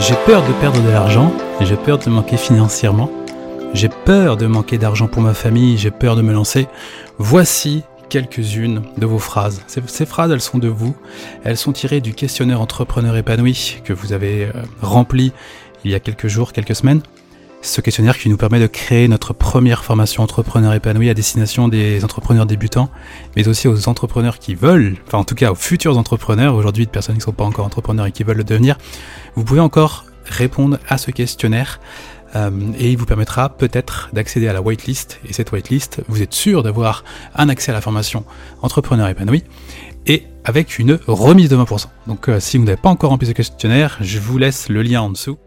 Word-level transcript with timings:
J'ai 0.00 0.14
peur 0.26 0.46
de 0.46 0.52
perdre 0.60 0.80
de 0.80 0.90
l'argent, 0.90 1.32
j'ai 1.60 1.76
peur 1.76 1.98
de 1.98 2.08
manquer 2.08 2.36
financièrement, 2.36 3.10
j'ai 3.74 3.88
peur 3.88 4.36
de 4.36 4.46
manquer 4.46 4.78
d'argent 4.78 5.08
pour 5.08 5.22
ma 5.22 5.34
famille, 5.34 5.76
j'ai 5.76 5.90
peur 5.90 6.14
de 6.14 6.22
me 6.22 6.32
lancer. 6.32 6.68
Voici 7.18 7.82
quelques-unes 8.08 8.82
de 8.96 9.06
vos 9.06 9.18
phrases. 9.18 9.60
Ces, 9.66 10.06
phrases, 10.06 10.30
elles 10.30 10.40
sont 10.40 10.58
de 10.58 10.68
vous, 10.68 10.94
elles 11.42 11.56
sont 11.56 11.72
tirées 11.72 12.00
du 12.00 12.14
questionnaire 12.14 12.60
entrepreneur 12.60 13.16
épanoui 13.16 13.80
que 13.84 13.92
vous 13.92 14.12
avez 14.12 14.44
euh, 14.44 14.52
rempli 14.82 15.32
il 15.84 15.90
y 15.90 15.94
a 15.94 16.00
quelques 16.00 16.28
jours, 16.28 16.52
quelques 16.52 16.76
semaines. 16.76 17.02
Ce 17.60 17.80
questionnaire 17.80 18.16
qui 18.16 18.28
nous 18.28 18.36
permet 18.36 18.60
de 18.60 18.68
créer 18.68 19.08
notre 19.08 19.32
première 19.32 19.84
formation 19.84 20.22
entrepreneur 20.22 20.72
épanoui 20.74 21.10
à 21.10 21.14
destination 21.14 21.66
des 21.66 22.04
entrepreneurs 22.04 22.46
débutants, 22.46 22.88
mais 23.36 23.48
aussi 23.48 23.66
aux 23.66 23.88
entrepreneurs 23.88 24.38
qui 24.38 24.54
veulent, 24.54 24.96
enfin 25.06 25.18
en 25.18 25.24
tout 25.24 25.34
cas 25.34 25.50
aux 25.50 25.56
futurs 25.56 25.98
entrepreneurs, 25.98 26.54
aujourd'hui 26.54 26.86
de 26.86 26.90
personnes 26.90 27.16
qui 27.16 27.20
ne 27.20 27.24
sont 27.24 27.32
pas 27.32 27.44
encore 27.44 27.66
entrepreneurs 27.66 28.06
et 28.06 28.12
qui 28.12 28.22
veulent 28.22 28.36
le 28.36 28.44
devenir, 28.44 28.78
vous 29.34 29.44
pouvez 29.44 29.60
encore 29.60 30.04
répondre 30.24 30.78
à 30.88 30.98
ce 30.98 31.10
questionnaire 31.10 31.80
euh, 32.36 32.50
et 32.78 32.92
il 32.92 32.96
vous 32.96 33.06
permettra 33.06 33.48
peut-être 33.48 34.10
d'accéder 34.12 34.46
à 34.46 34.52
la 34.52 34.62
whitelist. 34.62 35.20
Et 35.28 35.32
cette 35.32 35.50
whitelist, 35.50 36.02
vous 36.08 36.22
êtes 36.22 36.34
sûr 36.34 36.62
d'avoir 36.62 37.02
un 37.34 37.48
accès 37.48 37.72
à 37.72 37.74
la 37.74 37.80
formation 37.80 38.24
entrepreneur 38.62 39.08
épanoui 39.08 39.42
et 40.06 40.24
avec 40.44 40.78
une 40.78 40.98
remise 41.06 41.48
de 41.48 41.56
20%. 41.56 41.86
Donc 42.06 42.28
euh, 42.28 42.38
si 42.38 42.56
vous 42.56 42.64
n'avez 42.64 42.80
pas 42.80 42.88
encore 42.88 43.10
rempli 43.10 43.26
ce 43.26 43.32
questionnaire, 43.32 43.98
je 44.00 44.20
vous 44.20 44.38
laisse 44.38 44.68
le 44.68 44.82
lien 44.82 45.02
en 45.02 45.10
dessous. 45.10 45.38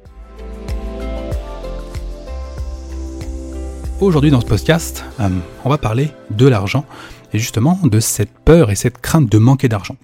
Aujourd'hui 4.01 4.31
dans 4.31 4.41
ce 4.41 4.47
podcast, 4.47 5.05
euh, 5.19 5.29
on 5.63 5.69
va 5.69 5.77
parler 5.77 6.09
de 6.31 6.47
l'argent 6.47 6.85
et 7.33 7.37
justement 7.37 7.77
de 7.83 7.99
cette 7.99 8.31
peur 8.31 8.71
et 8.71 8.75
cette 8.75 8.99
crainte 8.99 9.31
de 9.31 9.37
manquer 9.37 9.69
d'argent. 9.69 9.95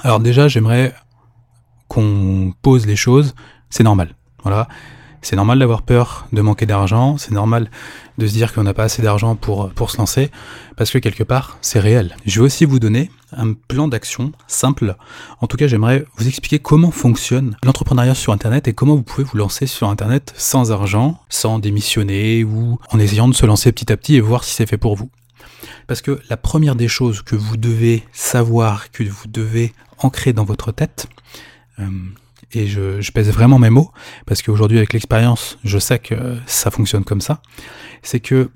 Alors 0.00 0.18
déjà, 0.18 0.48
j'aimerais 0.48 0.94
qu'on 1.88 2.54
pose 2.62 2.86
les 2.86 2.96
choses, 2.96 3.34
c'est 3.68 3.84
normal. 3.84 4.14
Voilà, 4.44 4.66
c'est 5.22 5.36
normal 5.36 5.58
d'avoir 5.58 5.82
peur 5.82 6.26
de 6.32 6.40
manquer 6.40 6.66
d'argent, 6.66 7.16
c'est 7.18 7.32
normal 7.32 7.70
de 8.18 8.26
se 8.26 8.32
dire 8.32 8.52
qu'on 8.52 8.64
n'a 8.64 8.74
pas 8.74 8.84
assez 8.84 9.02
d'argent 9.02 9.36
pour, 9.36 9.70
pour 9.70 9.90
se 9.90 9.98
lancer, 9.98 10.30
parce 10.76 10.90
que 10.90 10.98
quelque 10.98 11.22
part, 11.22 11.58
c'est 11.60 11.78
réel. 11.78 12.16
Je 12.26 12.40
vais 12.40 12.46
aussi 12.46 12.64
vous 12.64 12.78
donner 12.78 13.10
un 13.32 13.52
plan 13.52 13.88
d'action 13.88 14.32
simple. 14.46 14.96
En 15.40 15.46
tout 15.46 15.56
cas, 15.56 15.66
j'aimerais 15.66 16.04
vous 16.16 16.26
expliquer 16.26 16.58
comment 16.58 16.90
fonctionne 16.90 17.56
l'entrepreneuriat 17.62 18.14
sur 18.14 18.32
Internet 18.32 18.68
et 18.68 18.72
comment 18.72 18.96
vous 18.96 19.02
pouvez 19.02 19.24
vous 19.24 19.36
lancer 19.36 19.66
sur 19.66 19.88
Internet 19.88 20.32
sans 20.36 20.72
argent, 20.72 21.20
sans 21.28 21.58
démissionner 21.58 22.44
ou 22.44 22.78
en 22.90 22.98
essayant 22.98 23.28
de 23.28 23.34
se 23.34 23.46
lancer 23.46 23.72
petit 23.72 23.92
à 23.92 23.96
petit 23.96 24.16
et 24.16 24.20
voir 24.20 24.44
si 24.44 24.54
c'est 24.54 24.66
fait 24.66 24.78
pour 24.78 24.96
vous. 24.96 25.10
Parce 25.86 26.02
que 26.02 26.20
la 26.28 26.36
première 26.36 26.76
des 26.76 26.88
choses 26.88 27.22
que 27.22 27.36
vous 27.36 27.56
devez 27.56 28.04
savoir, 28.12 28.90
que 28.90 29.02
vous 29.04 29.28
devez 29.28 29.72
ancrer 29.98 30.32
dans 30.32 30.44
votre 30.44 30.72
tête, 30.72 31.08
euh, 31.78 31.88
et 32.52 32.66
je, 32.66 33.10
pèse 33.12 33.30
vraiment 33.30 33.58
mes 33.58 33.70
mots, 33.70 33.90
parce 34.26 34.42
qu'aujourd'hui 34.42 34.78
avec 34.78 34.92
l'expérience, 34.92 35.58
je 35.64 35.78
sais 35.78 35.98
que 35.98 36.38
ça 36.46 36.70
fonctionne 36.70 37.04
comme 37.04 37.20
ça, 37.20 37.42
c'est 38.02 38.20
que 38.20 38.50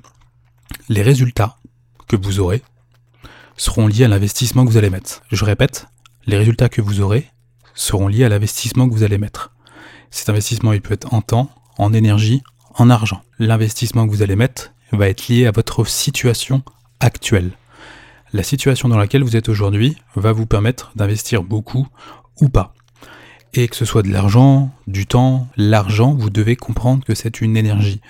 les 0.89 1.03
résultats 1.03 1.57
que 2.09 2.17
vous 2.17 2.41
aurez 2.41 2.62
seront 3.57 3.87
liés 3.87 4.05
à 4.05 4.09
l'investissement 4.09 4.65
que 4.65 4.71
vous 4.71 4.79
allez 4.79 4.91
mettre. 4.91 5.23
Je 5.31 5.45
répète, 5.45 5.87
les 6.27 6.37
résultats 6.37 6.69
que 6.69 6.81
vous 6.81 7.01
aurez 7.01 7.29
seront 7.75 8.09
liés 8.09 8.25
à 8.25 8.29
l'investissement 8.29 8.89
que 8.89 8.95
vous 8.95 9.03
allez 9.03 9.19
mettre. 9.19 9.53
Cet 10.11 10.29
investissement, 10.29 10.73
il 10.73 10.81
peut 10.81 10.95
être 10.95 11.12
en 11.12 11.23
temps, 11.23 11.51
en 11.79 11.93
énergie, 11.93 12.43
en 12.75 12.91
argent. 12.91 13.23
L'investissement 13.39 14.06
que 14.06 14.11
vous 14.11 14.23
allez 14.23 14.37
mettre 14.37 14.73
va 14.93 15.09
être 15.09 15.29
lié 15.29 15.47
à 15.47 15.53
votre 15.53 15.87
situation 15.87 16.62
actuelle. 17.01 17.53
La 18.33 18.43
situation 18.43 18.89
dans 18.89 18.99
laquelle 18.99 19.23
vous 19.23 19.37
êtes 19.37 19.49
aujourd'hui 19.49 19.97
va 20.17 20.33
vous 20.33 20.47
permettre 20.47 20.93
d'investir 20.97 21.43
beaucoup 21.43 21.87
ou 22.41 22.49
pas. 22.49 22.75
Et 23.55 23.69
que 23.69 23.77
ce 23.77 23.84
soit 23.84 24.03
de 24.03 24.11
l'argent, 24.11 24.70
du 24.86 25.06
temps, 25.06 25.47
l'argent, 25.56 26.14
vous 26.14 26.31
devez 26.31 26.56
comprendre 26.56 27.05
que 27.05 27.14
c'est 27.14 27.42
une 27.42 27.56
énergie. 27.56 28.00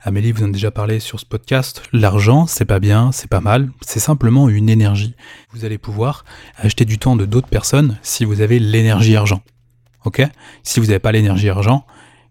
Amélie 0.00 0.30
vous 0.30 0.44
en 0.44 0.48
a 0.48 0.52
déjà 0.52 0.70
parlé 0.70 1.00
sur 1.00 1.18
ce 1.18 1.26
podcast. 1.26 1.82
L'argent, 1.92 2.46
c'est 2.46 2.64
pas 2.64 2.78
bien, 2.78 3.10
c'est 3.12 3.28
pas 3.28 3.40
mal, 3.40 3.70
c'est 3.80 4.00
simplement 4.00 4.48
une 4.48 4.68
énergie. 4.68 5.14
Vous 5.52 5.64
allez 5.64 5.78
pouvoir 5.78 6.24
acheter 6.56 6.84
du 6.84 6.98
temps 6.98 7.16
de 7.16 7.24
d'autres 7.24 7.48
personnes 7.48 7.98
si 8.02 8.24
vous 8.24 8.40
avez 8.40 8.60
l'énergie 8.60 9.16
argent. 9.16 9.42
Ok? 10.04 10.22
Si 10.62 10.78
vous 10.78 10.86
n'avez 10.86 10.98
pas 11.00 11.12
l'énergie 11.12 11.48
argent, 11.48 11.84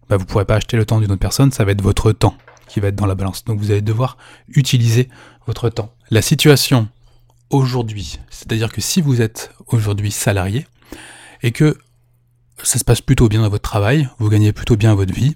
bah 0.10 0.18
vous 0.18 0.26
pourrez 0.26 0.46
pas 0.46 0.56
acheter 0.56 0.78
le 0.78 0.86
temps 0.86 1.00
d'une 1.00 1.12
autre 1.12 1.22
personne, 1.22 1.52
ça 1.52 1.66
va 1.66 1.72
être 1.72 1.82
votre 1.82 2.12
temps 2.12 2.36
qui 2.68 2.80
va 2.80 2.90
être 2.90 2.96
dans 2.96 3.06
la 3.06 3.16
balance. 3.16 3.44
Donc 3.44 3.60
vous 3.60 3.72
allez 3.72 3.82
devoir 3.82 4.18
utiliser 4.50 5.10
votre 5.46 5.70
temps. 5.70 5.94
La 6.10 6.22
situation 6.22 6.88
aujourd'hui, 7.50 8.20
c'est-à-dire 8.30 8.72
que 8.72 8.80
si 8.80 9.02
vous 9.02 9.22
êtes 9.22 9.52
aujourd'hui 9.68 10.12
salarié 10.12 10.68
et 11.44 11.52
que 11.52 11.78
ça 12.64 12.80
se 12.80 12.84
passe 12.84 13.02
plutôt 13.02 13.28
bien 13.30 13.42
dans 13.42 13.50
votre 13.50 13.70
travail, 13.70 14.10
vous 14.20 14.30
gagnez 14.30 14.52
plutôt 14.54 14.76
bien 14.76 14.96
votre 14.96 15.14
vie, 15.14 15.36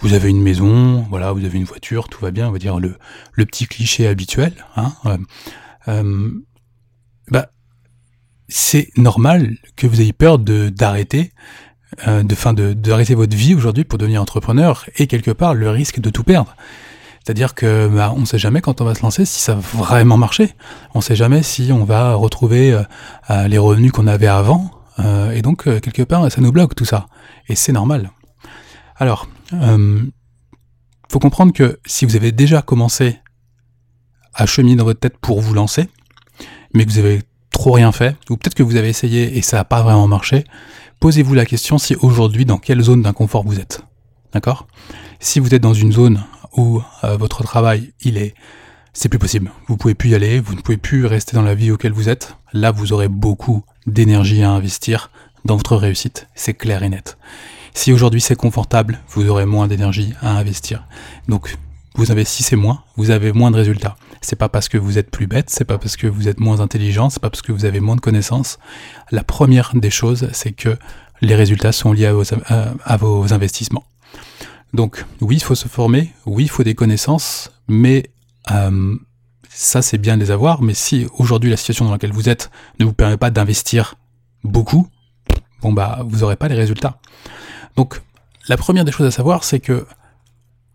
vous 0.00 0.14
avez 0.14 0.30
une 0.30 0.42
maison, 0.42 1.04
voilà, 1.10 1.32
vous 1.32 1.44
avez 1.44 1.58
une 1.58 1.64
voiture, 1.64 2.08
tout 2.08 2.20
va 2.20 2.30
bien, 2.30 2.48
on 2.48 2.52
va 2.52 2.58
dire 2.58 2.78
le, 2.78 2.96
le 3.32 3.46
petit 3.46 3.66
cliché 3.66 4.06
habituel, 4.06 4.52
hein, 4.76 4.92
euh, 5.06 5.18
euh, 5.88 6.30
bah, 7.30 7.50
c'est 8.48 8.88
normal 8.96 9.56
que 9.76 9.86
vous 9.86 10.00
ayez 10.00 10.12
peur 10.12 10.38
de 10.38 10.68
d'arrêter, 10.68 11.32
euh, 12.08 12.22
de 12.22 12.34
fin 12.34 12.52
de 12.52 12.72
d'arrêter 12.72 13.14
votre 13.14 13.36
vie 13.36 13.54
aujourd'hui 13.54 13.84
pour 13.84 13.98
devenir 13.98 14.20
entrepreneur 14.20 14.84
et 14.96 15.06
quelque 15.06 15.30
part 15.30 15.54
le 15.54 15.70
risque 15.70 16.00
de 16.00 16.10
tout 16.10 16.24
perdre. 16.24 16.56
C'est-à-dire 17.24 17.54
que 17.54 17.88
bah, 17.88 18.12
on 18.16 18.20
ne 18.20 18.24
sait 18.24 18.38
jamais 18.38 18.60
quand 18.60 18.80
on 18.80 18.84
va 18.84 18.94
se 18.94 19.02
lancer 19.02 19.24
si 19.24 19.40
ça 19.40 19.54
va 19.54 19.60
vraiment 19.60 20.16
marcher. 20.16 20.54
On 20.94 20.98
ne 20.98 21.04
sait 21.04 21.16
jamais 21.16 21.42
si 21.42 21.70
on 21.72 21.84
va 21.84 22.14
retrouver 22.14 22.72
euh, 22.72 23.48
les 23.48 23.58
revenus 23.58 23.92
qu'on 23.92 24.06
avait 24.06 24.26
avant. 24.26 24.70
Euh, 24.98 25.30
et 25.32 25.42
donc, 25.42 25.66
euh, 25.66 25.80
quelque 25.80 26.02
part, 26.02 26.30
ça 26.30 26.40
nous 26.40 26.52
bloque 26.52 26.74
tout 26.74 26.84
ça. 26.84 27.06
Et 27.48 27.54
c'est 27.54 27.72
normal. 27.72 28.10
Alors, 28.96 29.28
euh, 29.52 30.02
faut 31.10 31.18
comprendre 31.18 31.52
que 31.52 31.78
si 31.86 32.04
vous 32.04 32.16
avez 32.16 32.32
déjà 32.32 32.62
commencé 32.62 33.18
à 34.34 34.46
cheminer 34.46 34.76
dans 34.76 34.84
votre 34.84 35.00
tête 35.00 35.18
pour 35.18 35.40
vous 35.40 35.54
lancer, 35.54 35.88
mais 36.74 36.84
que 36.84 36.90
vous 36.90 36.98
avez 36.98 37.22
trop 37.50 37.72
rien 37.72 37.92
fait, 37.92 38.16
ou 38.28 38.36
peut-être 38.36 38.54
que 38.54 38.62
vous 38.62 38.76
avez 38.76 38.88
essayé 38.88 39.36
et 39.36 39.42
ça 39.42 39.58
n'a 39.58 39.64
pas 39.64 39.82
vraiment 39.82 40.06
marché, 40.06 40.44
posez-vous 41.00 41.34
la 41.34 41.46
question 41.46 41.78
si 41.78 41.96
aujourd'hui, 41.96 42.44
dans 42.44 42.58
quelle 42.58 42.80
zone 42.80 43.02
d'inconfort 43.02 43.44
vous 43.44 43.58
êtes. 43.58 43.82
D'accord? 44.32 44.68
Si 45.18 45.40
vous 45.40 45.54
êtes 45.54 45.62
dans 45.62 45.74
une 45.74 45.92
zone 45.92 46.22
où 46.56 46.80
votre 47.02 47.42
travail, 47.42 47.92
il 48.02 48.16
est 48.16 48.34
c'est 48.92 49.08
plus 49.08 49.18
possible. 49.18 49.50
Vous 49.66 49.76
pouvez 49.76 49.94
plus 49.94 50.10
y 50.10 50.14
aller, 50.14 50.40
vous 50.40 50.54
ne 50.54 50.60
pouvez 50.60 50.76
plus 50.76 51.06
rester 51.06 51.36
dans 51.36 51.42
la 51.42 51.54
vie 51.54 51.70
auquel 51.70 51.92
vous 51.92 52.08
êtes. 52.08 52.36
Là, 52.52 52.70
vous 52.70 52.92
aurez 52.92 53.08
beaucoup 53.08 53.64
d'énergie 53.86 54.42
à 54.42 54.50
investir 54.50 55.10
dans 55.44 55.56
votre 55.56 55.76
réussite, 55.76 56.26
c'est 56.34 56.54
clair 56.54 56.82
et 56.82 56.88
net. 56.88 57.16
Si 57.74 57.92
aujourd'hui 57.92 58.20
c'est 58.20 58.36
confortable, 58.36 59.00
vous 59.08 59.28
aurez 59.28 59.46
moins 59.46 59.68
d'énergie 59.68 60.14
à 60.20 60.36
investir. 60.36 60.84
Donc, 61.28 61.56
vous 61.94 62.12
investissez 62.12 62.56
moins, 62.56 62.82
vous 62.96 63.10
avez 63.10 63.32
moins 63.32 63.50
de 63.50 63.56
résultats. 63.56 63.96
C'est 64.20 64.36
pas 64.36 64.48
parce 64.48 64.68
que 64.68 64.78
vous 64.78 64.98
êtes 64.98 65.10
plus 65.10 65.26
bête, 65.26 65.50
c'est 65.50 65.64
pas 65.64 65.78
parce 65.78 65.96
que 65.96 66.06
vous 66.06 66.28
êtes 66.28 66.40
moins 66.40 66.60
intelligent, 66.60 67.10
c'est 67.10 67.20
pas 67.20 67.30
parce 67.30 67.42
que 67.42 67.52
vous 67.52 67.64
avez 67.64 67.80
moins 67.80 67.96
de 67.96 68.00
connaissances. 68.00 68.58
La 69.10 69.24
première 69.24 69.72
des 69.74 69.90
choses, 69.90 70.28
c'est 70.32 70.52
que 70.52 70.76
les 71.20 71.34
résultats 71.34 71.72
sont 71.72 71.92
liés 71.92 72.06
à 72.06 72.96
vos, 72.96 73.22
vos 73.22 73.32
investissements. 73.32 73.84
Donc, 74.72 75.04
oui, 75.20 75.36
il 75.36 75.42
faut 75.42 75.54
se 75.54 75.68
former, 75.68 76.12
oui, 76.26 76.44
il 76.44 76.50
faut 76.50 76.62
des 76.62 76.74
connaissances, 76.74 77.50
mais 77.66 78.10
euh, 78.50 78.96
ça, 79.52 79.82
c'est 79.82 79.98
bien 79.98 80.16
de 80.16 80.22
les 80.22 80.30
avoir, 80.30 80.62
mais 80.62 80.74
si 80.74 81.06
aujourd'hui 81.18 81.50
la 81.50 81.56
situation 81.56 81.84
dans 81.84 81.90
laquelle 81.90 82.12
vous 82.12 82.28
êtes 82.28 82.50
ne 82.78 82.84
vous 82.84 82.92
permet 82.92 83.16
pas 83.16 83.30
d'investir 83.30 83.96
beaucoup, 84.44 84.88
bon 85.60 85.72
bah 85.72 86.00
vous 86.06 86.20
n'aurez 86.20 86.36
pas 86.36 86.48
les 86.48 86.54
résultats. 86.54 86.98
Donc 87.76 88.00
la 88.48 88.56
première 88.56 88.84
des 88.84 88.92
choses 88.92 89.06
à 89.06 89.10
savoir, 89.10 89.44
c'est 89.44 89.60
que 89.60 89.86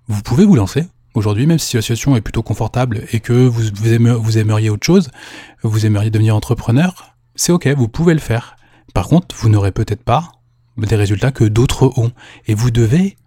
vous 0.07 0.21
pouvez 0.21 0.45
vous 0.45 0.55
lancer 0.55 0.87
aujourd'hui, 1.13 1.47
même 1.47 1.57
si 1.57 1.77
la 1.77 1.81
situation 1.81 2.15
est 2.17 2.21
plutôt 2.21 2.43
confortable 2.43 3.05
et 3.11 3.21
que 3.21 3.33
vous, 3.33 3.63
vous, 3.73 4.37
aimeriez 4.37 4.69
autre 4.69 4.85
chose, 4.85 5.09
vous 5.63 5.85
aimeriez 5.85 6.11
devenir 6.11 6.35
entrepreneur, 6.35 7.15
c'est 7.35 7.53
ok, 7.53 7.67
vous 7.69 7.87
pouvez 7.87 8.13
le 8.13 8.19
faire. 8.19 8.57
Par 8.93 9.07
contre, 9.07 9.35
vous 9.37 9.49
n'aurez 9.49 9.71
peut-être 9.71 10.03
pas 10.03 10.33
des 10.77 10.95
résultats 10.95 11.31
que 11.31 11.45
d'autres 11.45 11.97
ont. 11.97 12.11
Et 12.47 12.53
vous 12.53 12.71
devez 12.71 13.17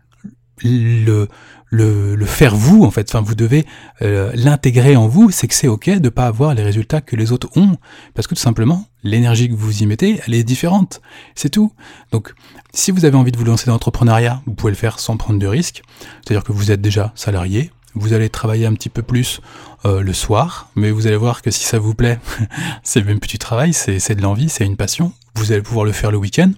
le, 0.63 1.29
le, 1.71 2.15
le, 2.15 2.27
faire 2.27 2.57
vous 2.57 2.85
en 2.85 2.91
fait. 2.91 3.09
Enfin, 3.11 3.21
vous 3.21 3.35
devez 3.35 3.67
euh, 4.03 4.31
l'intégrer 4.35 4.97
en 4.97 5.09
vous. 5.09 5.31
C'est 5.31 5.49
que 5.49 5.55
c'est 5.55 5.69
ok 5.69 5.91
de 5.91 6.09
pas 6.09 6.27
avoir 6.27 6.55
les 6.55 6.63
résultats 6.63 7.01
que 7.01 7.17
les 7.17 7.33
autres 7.33 7.49
ont, 7.57 7.77
parce 8.15 8.27
que 8.27 8.35
tout 8.35 8.41
simplement 8.41 8.87
l'énergie 9.05 9.49
que 9.49 9.55
vous 9.55 9.83
y 9.83 9.87
mettez, 9.87 10.21
elle 10.27 10.35
est 10.35 10.45
différente. 10.45 11.01
C'est 11.35 11.51
tout. 11.51 11.73
Donc, 12.13 12.35
si 12.73 12.91
vous 12.91 13.05
avez 13.05 13.17
envie 13.17 13.33
de 13.33 13.39
vous 13.39 13.45
lancer 13.45 13.67
dans 13.67 13.73
l'entrepreneuriat, 13.73 14.43
vous 14.47 14.55
pouvez 14.55 14.73
le 14.73 14.77
faire 14.77 14.99
sans 14.99 15.17
prendre 15.17 15.39
de 15.39 15.47
risques. 15.47 15.83
C'est-à-dire 16.25 16.45
que 16.45 16.53
vous 16.53 16.71
êtes 16.71 16.81
déjà 16.81 17.13
salarié, 17.15 17.71
vous 17.95 18.13
allez 18.13 18.29
travailler 18.29 18.67
un 18.67 18.75
petit 18.75 18.89
peu 18.89 19.03
plus 19.03 19.41
euh, 19.85 20.03
le 20.03 20.13
soir, 20.13 20.69
mais 20.75 20.91
vous 20.91 21.07
allez 21.07 21.17
voir 21.17 21.43
que 21.43 21.51
si 21.51 21.65
ça 21.65 21.79
vous 21.79 21.95
plaît, 21.95 22.19
c'est 22.83 23.03
même 23.05 23.21
petit 23.21 23.39
travail, 23.39 23.73
c'est 23.73 24.15
de 24.15 24.23
l'envie, 24.23 24.49
c'est 24.49 24.65
une 24.65 24.77
passion. 24.77 25.13
Vous 25.35 25.53
allez 25.53 25.63
pouvoir 25.63 25.85
le 25.85 25.93
faire 25.93 26.11
le 26.11 26.19
week-end 26.19 26.51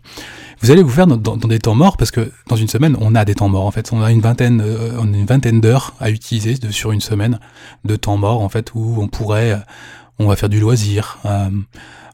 vous 0.60 0.70
allez 0.70 0.82
vous 0.82 0.90
faire 0.90 1.06
dans, 1.06 1.36
des 1.36 1.58
temps 1.58 1.74
morts 1.74 1.96
parce 1.96 2.10
que 2.10 2.30
dans 2.48 2.56
une 2.56 2.68
semaine, 2.68 2.96
on 3.00 3.14
a 3.14 3.24
des 3.24 3.34
temps 3.34 3.48
morts 3.48 3.66
en 3.66 3.70
fait. 3.70 3.92
On 3.92 4.02
a 4.02 4.10
une 4.10 4.20
vingtaine, 4.20 4.60
euh, 4.60 5.02
une 5.02 5.24
vingtaine 5.24 5.60
d'heures 5.60 5.94
à 6.00 6.10
utiliser 6.10 6.56
sur 6.70 6.92
une 6.92 7.00
semaine 7.00 7.40
de 7.84 7.96
temps 7.96 8.18
morts 8.18 8.42
en 8.42 8.48
fait 8.48 8.72
où 8.74 8.96
on 8.98 9.08
pourrait, 9.08 9.58
on 10.18 10.26
va 10.26 10.36
faire 10.36 10.50
du 10.50 10.60
loisir, 10.60 11.18
euh, 11.24 11.48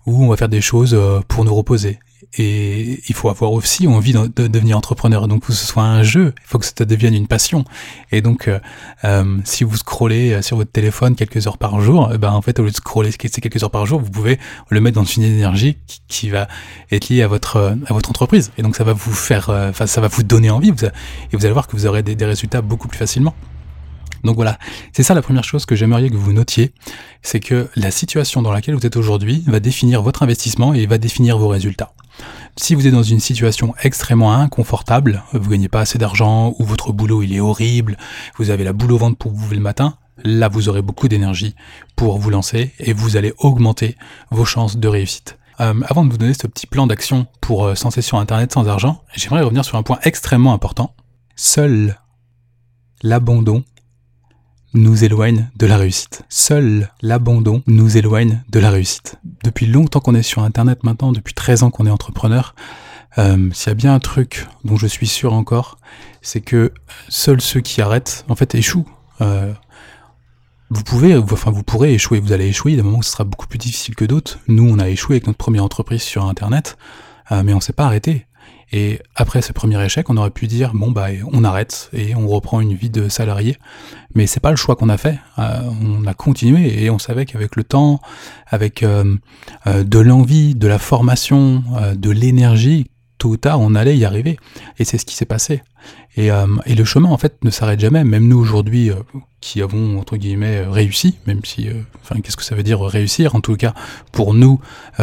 où 0.07 0.25
on 0.25 0.29
va 0.29 0.37
faire 0.37 0.49
des 0.49 0.61
choses 0.61 0.95
euh, 0.95 1.21
pour 1.27 1.45
nous 1.45 1.55
reposer. 1.55 1.99
Et 2.35 3.01
il 3.09 3.15
faut 3.15 3.29
avoir 3.29 3.53
aussi 3.53 3.87
envie 3.87 4.13
de, 4.13 4.47
devenir 4.47 4.77
entrepreneur. 4.77 5.29
Donc, 5.29 5.47
que 5.47 5.53
ce 5.53 5.67
soit 5.67 5.83
un 5.83 6.03
jeu, 6.03 6.35
il 6.37 6.47
faut 6.47 6.59
que 6.59 6.67
ça 6.67 6.85
devienne 6.85 7.15
une 7.15 7.27
passion. 7.27 7.65
Et 8.13 8.21
donc, 8.21 8.49
euh, 8.49 8.59
euh, 9.05 9.39
si 9.45 9.65
vous 9.65 9.77
scrollez 9.77 10.43
sur 10.43 10.57
votre 10.57 10.71
téléphone 10.71 11.15
quelques 11.15 11.47
heures 11.47 11.59
par 11.59 11.81
jour, 11.81 12.11
eh 12.15 12.19
ben 12.19 12.31
en 12.31 12.43
fait, 12.43 12.59
au 12.59 12.63
lieu 12.63 12.71
de 12.71 12.77
scroller 12.77 13.11
ces 13.11 13.41
quelques 13.41 13.63
heures 13.63 13.71
par 13.71 13.87
jour, 13.87 14.01
vous 14.01 14.11
pouvez 14.11 14.39
le 14.71 14.81
mettre 14.81 14.97
dans 14.97 15.05
une 15.05 15.23
énergie 15.23 15.79
qui, 16.09 16.29
va 16.31 16.49
être 16.91 17.09
liée 17.09 17.23
à 17.23 17.29
votre 17.29 17.77
à 17.87 17.93
votre 17.93 18.11
entreprise. 18.11 18.53
Et 18.59 18.63
donc, 18.63 18.77
ça 18.77 18.85
va 18.85 18.93
vous 18.93 19.13
faire, 19.13 19.49
enfin, 19.51 19.87
ça 19.87 20.01
va 20.01 20.09
vous 20.09 20.23
donner 20.23 20.51
envie. 20.51 20.71
Et 20.71 21.37
vous 21.37 21.45
allez 21.45 21.53
voir 21.53 21.67
que 21.67 21.77
vous 21.77 21.87
aurez 21.87 22.03
des 22.03 22.25
résultats 22.25 22.63
beaucoup 22.63 22.89
plus 22.89 22.99
facilement. 22.99 23.35
Donc 24.27 24.37
voilà, 24.37 24.59
c'est 24.93 25.03
ça 25.03 25.15
la 25.15 25.23
première 25.23 25.45
chose 25.45 25.67
que 25.67 25.77
j'aimerais 25.77 26.11
que 26.11 26.17
vous 26.17 26.33
notiez, 26.33 26.73
c'est 27.23 27.41
que 27.41 27.69
la 27.77 27.91
situation 27.91 28.43
dans 28.43 28.53
laquelle 28.53 28.75
vous 28.75 28.85
êtes 28.87 28.97
aujourd'hui 28.97 29.45
va 29.47 29.61
définir 29.61 30.03
votre 30.03 30.23
investissement 30.23 30.75
et 30.75 30.85
va 30.87 30.99
définir 30.99 31.39
vos 31.39 31.49
résultats. 31.49 31.93
Si 32.57 32.75
vous 32.75 32.87
êtes 32.87 32.93
dans 32.93 33.03
une 33.03 33.21
situation 33.21 33.75
extrêmement 33.83 34.33
inconfortable, 34.33 35.23
vous 35.33 35.51
gagnez 35.51 35.69
pas 35.69 35.81
assez 35.81 35.99
d'argent 35.99 36.55
ou 36.59 36.65
votre 36.65 36.93
boulot 36.93 37.23
il 37.23 37.35
est 37.35 37.41
horrible, 37.41 37.99
vous 38.39 38.51
avez 38.51 38.65
la 38.65 38.73
boule 38.73 38.93
au 38.93 38.99
ventre 38.99 39.19
pour 39.19 39.33
vous 39.33 39.45
lever 39.45 39.57
le 39.57 39.63
matin, 39.63 39.97
là 40.25 40.49
vous 40.49 40.69
aurez 40.69 40.83
beaucoup 40.83 41.09
d'énergie 41.09 41.55
pour 41.97 42.19
vous 42.19 42.31
lancer 42.31 42.73
et 42.79 42.93
vous 42.93 43.17
allez 43.17 43.35
augmenter 43.39 43.97
vos 44.31 44.45
chances 44.45 44.79
de 44.79 44.89
réussite. 44.89 45.39
Euh, 45.61 45.75
avant 45.87 46.05
de 46.05 46.11
vous 46.11 46.19
donner 46.19 46.35
ce 46.35 46.47
petit 46.47 46.67
plan 46.67 46.87
d'action 46.87 47.27
pour 47.41 47.65
euh, 47.65 47.75
sur 47.75 48.19
Internet 48.19 48.53
sans 48.53 48.69
argent, 48.69 49.03
j'aimerais 49.15 49.43
revenir 49.43 49.65
sur 49.65 49.77
un 49.77 49.83
point 49.83 49.99
extrêmement 50.03 50.53
important. 50.53 50.95
Seul 51.35 51.99
l'abandon 53.03 53.65
nous 54.77 55.05
éloigne 55.05 55.49
de 55.57 55.67
la 55.67 55.79
réussite. 55.79 56.23
Seul 56.29 56.91
l'abandon 57.03 57.63
nous 57.67 57.97
éloigne 57.97 58.43
de 58.51 58.61
la 58.61 58.71
réussite. 58.71 59.17
Depuis 59.43 59.67
longtemps 59.67 60.01
qu'on 60.01 60.15
est 60.15 60.23
sur 60.23 60.43
Internet 60.43 60.85
maintenant, 60.85 61.13
depuis 61.13 61.35
13 61.35 61.63
ans 61.65 61.71
qu'on 61.71 61.87
est 61.87 61.91
entrepreneur, 61.91 62.55
euh, 63.19 63.49
s'il 63.53 63.69
y 63.69 63.73
a 63.73 63.75
bien 63.75 63.95
un 63.95 63.99
truc 63.99 64.47
dont 64.65 64.77
je 64.77 64.87
suis 64.87 65.07
sûr 65.07 65.33
encore, 65.33 65.79
c'est 66.21 66.43
que 66.43 66.73
seuls 67.09 67.41
ceux 67.41 67.61
qui 67.61 67.81
arrêtent, 67.81 68.25
en 68.29 68.35
fait, 68.35 68.55
échouent. 68.55 68.87
Euh, 69.23 69.53
vous 70.69 70.83
pouvez, 70.83 71.17
enfin, 71.17 71.51
vous 71.51 71.63
pourrez 71.63 71.95
échouer, 71.95 72.21
vous 72.21 72.33
allez 72.33 72.49
échouer, 72.49 72.77
d'un 72.77 72.83
moment 72.83 72.99
où 72.99 73.03
ce 73.03 73.13
sera 73.13 73.25
beaucoup 73.25 73.47
plus 73.47 73.59
difficile 73.59 73.95
que 73.95 74.05
d'autres. 74.05 74.39
Nous, 74.49 74.69
on 74.69 74.79
a 74.79 74.89
échoué 74.89 75.15
avec 75.15 75.27
notre 75.27 75.39
première 75.39 75.65
entreprise 75.65 76.03
sur 76.03 76.27
Internet, 76.27 76.77
euh, 77.33 77.43
mais 77.43 77.55
on 77.55 77.61
s'est 77.61 77.73
pas 77.73 77.87
arrêté. 77.87 78.27
Et 78.73 79.01
après 79.15 79.43
ce 79.43 79.53
premier 79.53 79.83
échec, 79.85 80.11
on 80.11 80.17
aurait 80.17 80.31
pu 80.31 80.47
dire 80.49 80.73
bon 80.75 80.91
bah 80.91 81.09
on 81.33 81.45
arrête 81.45 81.89
et 81.93 82.15
on 82.17 82.27
reprend 82.27 82.61
une 82.61 82.75
vie 82.75 82.91
de 82.91 83.09
salarié. 83.09 83.59
Mais 84.15 84.27
c'est 84.27 84.41
pas 84.41 84.51
le 84.51 84.57
choix 84.57 84.77
qu'on 84.77 84.89
a 84.89 84.97
fait. 84.97 85.19
Euh, 85.39 85.61
on 85.83 86.07
a 86.07 86.15
continué 86.15 86.83
et 86.83 86.91
on 86.91 86.99
savait 86.99 87.27
qu'avec 87.27 87.55
le 87.55 87.65
temps, 87.65 88.01
avec 88.49 88.83
euh, 88.83 89.17
euh, 89.67 89.85
de 89.85 89.99
l'envie, 89.99 90.55
de 90.55 90.67
la 90.67 90.79
formation, 90.79 91.63
de 91.95 92.11
l'énergie, 92.11 92.87
ou 93.27 93.37
tard 93.37 93.61
on 93.61 93.75
allait 93.75 93.97
y 93.97 94.05
arriver. 94.05 94.39
Et 94.79 94.85
c'est 94.85 94.99
ce 94.99 95.05
qui 95.05 95.15
s'est 95.15 95.27
passé. 95.27 95.63
Et, 96.17 96.31
et, 96.65 96.75
le 96.75 96.85
chemin 96.85 97.11
en 97.11 97.19
fait 97.19 97.37
ne 97.45 97.51
s'arrête 97.51 97.79
jamais. 97.79 98.03
Même 98.03 98.27
nous 98.27 98.39
aujourd'hui 98.39 98.91
qui 99.41 99.63
avons 99.63 100.01
entre 100.01 100.17
guillemets 100.17 100.63
réussi, 100.63 101.19
même 101.27 101.45
si, 101.45 101.69
enfin 102.03 102.21
qu'est-ce 102.21 102.37
que 102.37 102.43
ça 102.43 102.57
veut 102.57 102.63
dire 102.63 102.81
réussir 102.81 103.35
En 103.35 103.41
tout 103.41 103.55
cas 103.57 103.75
pour 104.13 104.35
nous, 104.35 104.59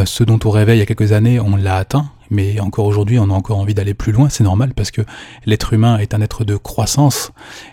ce 0.05 0.23
dont 0.23 0.39
on 0.43 0.49
rêvait 0.49 0.75
il 0.75 0.79
y 0.79 0.81
a 0.81 0.85
quelques 0.85 1.11
années, 1.13 1.39
on 1.39 1.55
l'a 1.55 1.77
atteint 1.77 2.09
mais 2.33 2.59
encore 2.59 2.87
aujourd'hui, 2.87 3.19
on 3.19 3.29
a 3.29 3.33
encore 3.33 3.59
envie 3.59 3.75
d'aller 3.75 3.93
plus 3.93 4.11
loin, 4.11 4.27
c'est 4.27 4.43
normal 4.43 4.73
parce 4.73 4.89
que 4.89 5.01
l'être 5.45 5.71
humain 5.73 5.99
est 5.99 6.15
un 6.15 6.21
être 6.21 6.43
de 6.43 6.55
croissance 6.55 7.31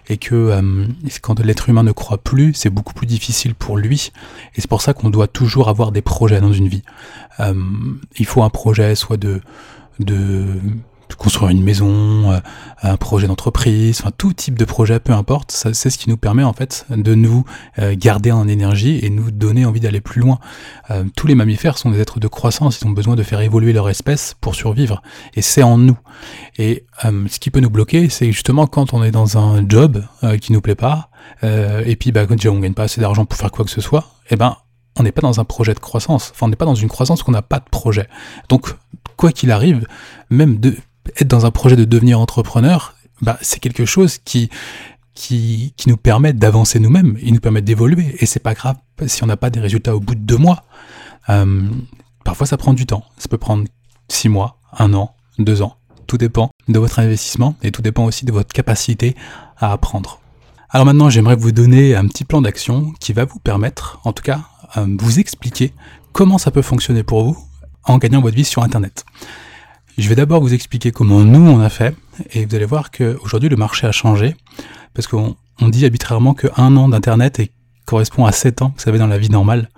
et 0.09 0.19
que 0.19 0.35
euh, 0.35 0.87
quand 1.23 1.41
l'être 1.41 1.71
humain 1.71 1.83
ne 1.83 1.93
croit 1.93 2.19
plus, 2.19 2.53
c'est 2.55 2.69
beaucoup 2.69 2.93
plus 2.93 3.07
difficile 3.07 3.55
pour 3.55 3.79
lui. 3.79 4.13
Et 4.55 4.61
c'est 4.61 4.69
pour 4.69 4.83
ça 4.83 4.93
qu'on 4.93 5.09
doit 5.09 5.29
toujours 5.29 5.71
avoir 5.71 5.93
des 5.93 6.03
projets 6.03 6.41
dans 6.41 6.53
une 6.53 6.69
vie. 6.69 6.83
Euh, 7.41 7.55
il 8.19 8.27
faut 8.27 8.43
un 8.43 8.51
projet 8.51 8.95
soit 8.95 9.17
de 9.17 9.41
de 10.05 10.61
construire 11.17 11.51
une 11.51 11.63
maison, 11.63 12.33
euh, 12.33 12.41
un 12.83 12.97
projet 12.97 13.27
d'entreprise, 13.27 14.01
enfin 14.01 14.11
tout 14.17 14.33
type 14.33 14.59
de 14.59 14.65
projet, 14.65 15.01
peu 15.01 15.13
importe, 15.13 15.51
c'est 15.53 15.91
ce 15.91 15.99
qui 15.99 16.09
nous 16.09 16.17
permet 16.17 16.45
en 16.45 16.53
fait 16.53 16.87
de 16.89 17.15
nous 17.15 17.45
euh, 17.79 17.95
garder 17.97 18.33
en 18.33 18.49
énergie 18.49 19.01
et 19.03 19.11
nous 19.11 19.31
donner 19.31 19.65
envie 19.65 19.81
d'aller 19.81 20.01
plus 20.01 20.21
loin. 20.21 20.39
Euh, 20.91 21.05
tous 21.17 21.27
les 21.27 21.35
mammifères 21.35 21.79
sont 21.79 21.91
des 21.91 22.01
êtres 22.01 22.21
de 22.21 22.29
croissance, 22.29 22.81
ils 22.81 22.87
ont 22.87 22.93
besoin 22.93 23.17
de 23.17 23.23
faire 23.23 23.41
évoluer 23.41 23.73
leur 23.73 23.89
espèce 23.91 24.35
pour 24.41 24.55
survivre, 24.55 25.03
et 25.35 25.43
c'est 25.43 25.63
en 25.63 25.79
nous. 25.79 25.99
Et 26.59 26.85
ce 27.03 27.39
qui 27.39 27.51
peut 27.51 27.61
nous 27.61 27.71
bloquer, 27.71 28.09
c'est 28.09 28.33
justement 28.33 28.67
quand 28.67 28.93
on 28.93 29.03
est 29.03 29.11
dans 29.11 29.39
un 29.39 29.67
job 29.67 30.03
qui 30.41 30.53
nous 30.53 30.61
plaît 30.61 30.75
pas, 30.75 31.11
et 31.43 31.97
puis 31.97 32.13
bah, 32.13 32.27
quand 32.27 32.45
on 32.47 32.59
gagne 32.59 32.75
pas 32.75 32.85
assez 32.85 33.01
d'argent 33.01 33.25
pour 33.25 33.39
faire 33.39 33.51
quoi 33.51 33.65
que 33.65 33.71
ce 33.71 33.81
soit, 33.81 34.11
et 34.27 34.35
eh 34.35 34.37
ben 34.37 34.57
on 34.99 35.03
n'est 35.03 35.13
pas 35.13 35.23
dans 35.23 35.41
un 35.41 35.45
projet 35.45 35.75
de 35.75 35.79
croissance. 35.79 36.31
Enfin, 36.35 36.47
on 36.47 36.49
n'est 36.49 36.57
pas 36.57 36.65
dans 36.65 36.75
une 36.75 36.89
croissance 36.89 37.23
qu'on 37.23 37.33
n'a 37.33 37.43
pas 37.43 37.59
de 37.59 37.69
projet. 37.71 38.09
Donc, 38.49 38.75
quoi 39.17 39.33
qu'il 39.33 39.51
arrive, 39.51 39.87
même 40.31 40.59
de, 40.59 40.77
être 41.17 41.29
dans 41.29 41.47
un 41.47 41.51
projet 41.51 41.77
de 41.77 41.85
devenir 41.85 42.21
entrepreneur, 42.21 42.95
bah, 43.23 43.39
c'est 43.41 43.61
quelque 43.61 43.85
chose 43.85 44.19
qui, 44.19 44.51
qui, 45.15 45.73
nous 45.87 45.97
permet 45.97 46.33
d'avancer 46.33 46.81
nous-mêmes, 46.81 47.19
il 47.23 47.35
nous 47.35 47.41
permet 47.41 47.63
d'évoluer. 47.63 48.17
Et 48.19 48.27
c'est 48.27 48.41
pas 48.41 48.55
grave 48.55 48.77
si 49.07 49.23
on 49.23 49.27
n'a 49.27 49.37
pas 49.37 49.51
des 49.51 49.61
résultats 49.61 49.95
au 49.95 50.01
bout 50.01 50.15
de 50.15 50.21
deux 50.21 50.37
mois. 50.37 50.65
Euh, 51.29 51.69
parfois, 52.25 52.47
ça 52.47 52.57
prend 52.57 52.73
du 52.73 52.87
temps. 52.87 53.05
Ça 53.19 53.29
peut 53.29 53.39
prendre 53.39 53.65
six 54.09 54.29
mois, 54.29 54.59
un 54.79 54.95
an, 54.95 55.15
deux 55.39 55.63
ans. 55.63 55.77
Tout 56.07 56.19
dépend 56.19 56.51
de 56.69 56.79
votre 56.79 56.99
investissement 56.99 57.55
et 57.63 57.71
tout 57.71 57.83
dépend 57.83 58.05
aussi 58.05 58.25
de 58.25 58.33
votre 58.33 58.53
capacité 58.53 59.15
à 59.59 59.73
apprendre. 59.73 60.21
Alors 60.71 60.87
maintenant, 60.87 61.11
j'aimerais 61.11 61.37
vous 61.37 61.53
donner 61.53 61.97
un 61.97 62.07
petit 62.07 62.25
plan 62.25 62.41
d'action 62.41 62.93
qui 63.01 63.13
va 63.13 63.25
vous 63.25 63.41
permettre, 63.41 64.01
en 64.05 64.13
tout 64.13 64.23
cas, 64.23 64.41
vous 64.77 65.19
expliquer 65.19 65.73
comment 66.13 66.39
ça 66.39 66.51
peut 66.51 66.63
fonctionner 66.63 67.03
pour 67.03 67.25
vous 67.25 67.39
en 67.85 67.99
gagnant 67.99 68.21
votre 68.21 68.37
vie 68.37 68.45
sur 68.45 68.63
Internet. 68.63 69.05
Je 69.99 70.09
vais 70.09 70.15
d'abord 70.15 70.41
vous 70.41 70.55
expliquer 70.55 70.93
comment 70.93 71.21
nous 71.21 71.51
on 71.51 71.61
a 71.61 71.69
fait, 71.69 71.95
et 72.33 72.47
vous 72.47 72.55
allez 72.55 72.65
voir 72.65 72.91
qu'aujourd'hui 72.91 73.49
le 73.49 73.57
marché 73.57 73.87
a 73.87 73.93
changé, 73.93 74.37
parce 74.95 75.07
qu'on 75.07 75.37
dit 75.61 75.85
arbitrairement 75.85 76.35
qu'un 76.35 76.77
an 76.77 76.89
d'Internet 76.89 77.41
correspond 77.85 78.25
à 78.25 78.33
7 78.33 78.63
ans, 78.63 78.73
vous 78.75 78.81
savez, 78.81 78.99
dans 78.99 79.09
la 79.09 79.19
vie 79.19 79.31
normale. 79.31 79.69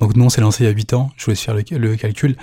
Donc 0.00 0.16
nous 0.16 0.24
on 0.24 0.28
s'est 0.28 0.40
lancé 0.40 0.64
il 0.64 0.66
y 0.66 0.70
a 0.70 0.72
8 0.72 0.92
ans, 0.94 1.10
je 1.16 1.24
vous 1.24 1.30
laisse 1.30 1.40
faire 1.40 1.54
le 1.54 1.96
calcul. 1.96 2.36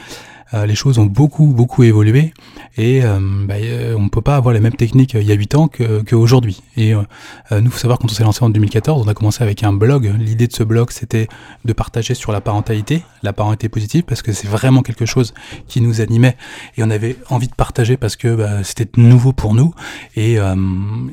Euh, 0.54 0.66
les 0.66 0.76
choses 0.76 0.98
ont 0.98 1.06
beaucoup 1.06 1.48
beaucoup 1.48 1.84
évolué 1.84 2.34
et 2.78 3.04
euh, 3.04 3.20
bah, 3.46 3.56
euh, 3.58 3.96
on 3.98 4.04
ne 4.04 4.10
peut 4.10 4.22
pas 4.22 4.38
avoir 4.38 4.54
les 4.54 4.62
mêmes 4.62 4.76
techniques 4.76 5.14
il 5.14 5.24
y 5.24 5.32
a 5.32 5.36
8 5.36 5.56
ans 5.56 5.70
qu'aujourd'hui. 6.08 6.62
et 6.78 6.94
nous, 6.94 7.04
il 7.52 7.70
faut 7.70 7.78
savoir 7.78 8.00
quand 8.00 8.06
on 8.10 8.14
s'est 8.14 8.24
lancé 8.24 8.44
en 8.44 8.50
2014, 8.50 9.04
on 9.06 9.10
a 9.10 9.14
commencé 9.14 9.44
avec 9.44 9.64
un 9.64 9.74
blog. 9.74 10.14
L'idée 10.20 10.48
de 10.48 10.54
ce 10.54 10.64
blog, 10.64 10.92
c'était 10.92 11.28
de 11.66 11.74
partager 11.74 12.14
sur 12.14 12.32
la 12.32 12.42
parentalité, 12.42 13.04
la 13.24 13.34
parentalité 13.34 13.70
positive, 13.70 14.04
parce 14.04 14.22
que 14.22 14.32
c'est 14.32 14.48
vraiment 14.48 14.82
quelque 14.82 15.06
chose 15.06 15.34
qui 15.68 15.82
nous 15.82 16.02
animait 16.02 16.38
et 16.78 16.84
on 16.84 16.90
avait 16.90 17.18
envie 17.30 17.48
de 17.48 17.56
partager 17.56 17.98
parce 17.98 18.16
que 18.16 18.36
bah, 18.36 18.64
c'était 18.64 18.90
nouveau 19.00 19.34
pour 19.34 19.54
nous 19.54 19.74
et, 20.16 20.38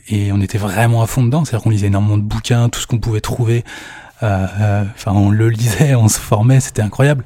et 0.08 0.32
on 0.32 0.40
était 0.40 0.58
vraiment 0.58 1.02
à 1.02 1.06
fond 1.06 1.24
dedans. 1.24 1.44
C'est-à-dire 1.44 1.64
qu'on 1.64 1.70
lisait 1.70 1.88
énormément 1.88 2.18
de 2.18 2.22
bouquins, 2.22 2.68
tout 2.68 2.80
ce 2.80 2.86
qu'on 2.86 2.98
pouvait 2.98 3.20
trouver. 3.20 3.64
Euh, 4.22 4.46
euh, 4.60 4.84
enfin, 4.94 5.12
on 5.12 5.30
le 5.30 5.48
lisait, 5.48 5.94
on 5.94 6.08
se 6.08 6.18
formait, 6.18 6.60
c'était 6.60 6.82
incroyable. 6.82 7.24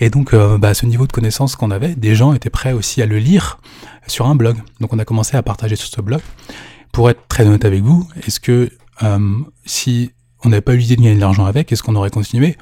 Et 0.00 0.10
donc, 0.10 0.32
euh, 0.34 0.58
bah, 0.58 0.74
ce 0.74 0.86
niveau 0.86 1.06
de 1.06 1.12
connaissance 1.12 1.56
qu'on 1.56 1.70
avait, 1.70 1.94
des 1.94 2.14
gens 2.14 2.32
étaient 2.32 2.50
prêts 2.50 2.72
aussi 2.72 3.02
à 3.02 3.06
le 3.06 3.18
lire 3.18 3.58
sur 4.06 4.26
un 4.26 4.34
blog. 4.34 4.56
Donc, 4.80 4.92
on 4.92 4.98
a 4.98 5.04
commencé 5.04 5.36
à 5.36 5.42
partager 5.42 5.76
sur 5.76 5.88
ce 5.88 6.00
blog. 6.00 6.20
Pour 6.92 7.08
être 7.10 7.20
très 7.28 7.46
honnête 7.46 7.64
avec 7.64 7.82
vous, 7.82 8.08
est-ce 8.26 8.40
que 8.40 8.70
si 9.64 10.10
on 10.44 10.50
n'avait 10.50 10.60
pas 10.60 10.74
eu 10.74 10.78
l'idée 10.78 10.96
de 10.96 11.02
gagner 11.02 11.14
de 11.14 11.20
l'argent 11.20 11.46
avec, 11.46 11.70
est-ce 11.72 11.82
qu'on 11.82 11.94
aurait 11.94 12.10
continué? 12.10 12.58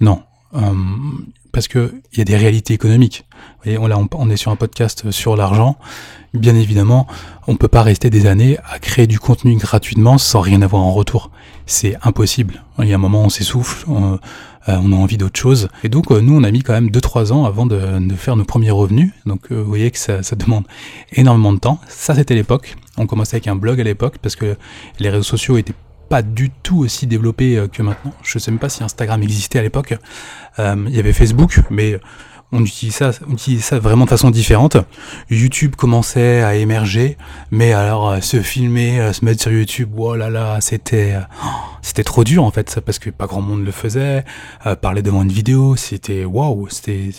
Non. 0.00 0.22
Parce 1.52 1.68
que 1.68 1.94
il 2.12 2.18
y 2.18 2.20
a 2.20 2.24
des 2.24 2.36
réalités 2.36 2.74
économiques. 2.74 3.24
Vous 3.64 3.72
voyez, 3.72 3.78
on, 3.78 4.30
est 4.30 4.36
sur 4.36 4.50
un 4.50 4.56
podcast 4.56 5.10
sur 5.10 5.36
l'argent. 5.36 5.76
Bien 6.34 6.54
évidemment, 6.54 7.06
on 7.46 7.56
peut 7.56 7.68
pas 7.68 7.82
rester 7.82 8.10
des 8.10 8.26
années 8.26 8.58
à 8.70 8.78
créer 8.78 9.06
du 9.06 9.18
contenu 9.18 9.56
gratuitement 9.56 10.18
sans 10.18 10.40
rien 10.40 10.62
avoir 10.62 10.82
en 10.82 10.92
retour 10.92 11.30
c'est 11.68 11.96
impossible. 12.02 12.64
Il 12.80 12.88
y 12.88 12.92
a 12.92 12.96
un 12.96 12.98
moment, 12.98 13.22
on 13.22 13.28
s'essouffle, 13.28 13.84
on, 13.88 14.14
euh, 14.14 14.18
a 14.66 14.78
envie 14.78 15.18
d'autre 15.18 15.38
chose. 15.38 15.68
Et 15.84 15.88
donc, 15.88 16.10
euh, 16.10 16.20
nous, 16.20 16.34
on 16.34 16.42
a 16.42 16.50
mis 16.50 16.62
quand 16.62 16.72
même 16.72 16.90
2-3 16.90 17.30
ans 17.32 17.44
avant 17.44 17.66
de, 17.66 17.78
faire 18.16 18.36
nos 18.36 18.44
premiers 18.44 18.70
revenus. 18.70 19.12
Donc, 19.26 19.52
euh, 19.52 19.56
vous 19.56 19.68
voyez 19.68 19.90
que 19.90 19.98
ça, 19.98 20.20
demande 20.36 20.64
énormément 21.12 21.52
de 21.52 21.58
temps. 21.58 21.78
Ça, 21.88 22.14
c'était 22.14 22.34
l'époque. 22.34 22.76
On 22.96 23.06
commençait 23.06 23.36
avec 23.36 23.46
un 23.46 23.54
blog 23.54 23.80
à 23.80 23.84
l'époque 23.84 24.16
parce 24.20 24.34
que 24.34 24.56
les 24.98 25.10
réseaux 25.10 25.22
sociaux 25.22 25.58
étaient 25.58 25.74
pas 26.08 26.22
du 26.22 26.50
tout 26.50 26.78
aussi 26.78 27.06
développés 27.06 27.66
que 27.72 27.82
maintenant. 27.82 28.12
Je 28.22 28.38
sais 28.38 28.50
même 28.50 28.58
pas 28.58 28.68
si 28.68 28.82
Instagram 28.82 29.22
existait 29.22 29.58
à 29.58 29.62
l'époque. 29.62 29.94
il 30.58 30.90
y 30.90 30.98
avait 30.98 31.12
Facebook, 31.12 31.60
mais 31.70 32.00
on 32.50 32.64
utilise 32.64 32.94
ça, 32.94 33.10
on 33.28 33.32
utilise 33.32 33.64
ça 33.64 33.78
vraiment 33.78 34.04
de 34.04 34.10
façon 34.10 34.30
différente. 34.30 34.76
YouTube 35.30 35.76
commençait 35.76 36.42
à 36.42 36.54
émerger, 36.54 37.18
mais 37.50 37.72
alors 37.72 38.08
euh, 38.08 38.20
se 38.20 38.40
filmer, 38.40 39.00
euh, 39.00 39.12
se 39.12 39.24
mettre 39.24 39.42
sur 39.42 39.52
YouTube, 39.52 39.90
oh 39.96 40.14
là 40.14 40.30
là, 40.30 40.60
c'était 40.60 41.12
euh, 41.14 41.20
c'était 41.82 42.04
trop 42.04 42.24
dur 42.24 42.44
en 42.44 42.50
fait, 42.50 42.80
parce 42.80 42.98
que 42.98 43.10
pas 43.10 43.26
grand 43.26 43.42
monde 43.42 43.64
le 43.64 43.72
faisait. 43.72 44.24
parler 44.80 45.02
devant 45.02 45.22
une 45.22 45.32
vidéo, 45.32 45.76
c'était 45.76 46.24
waouh, 46.24 46.68
c'était 46.68 47.10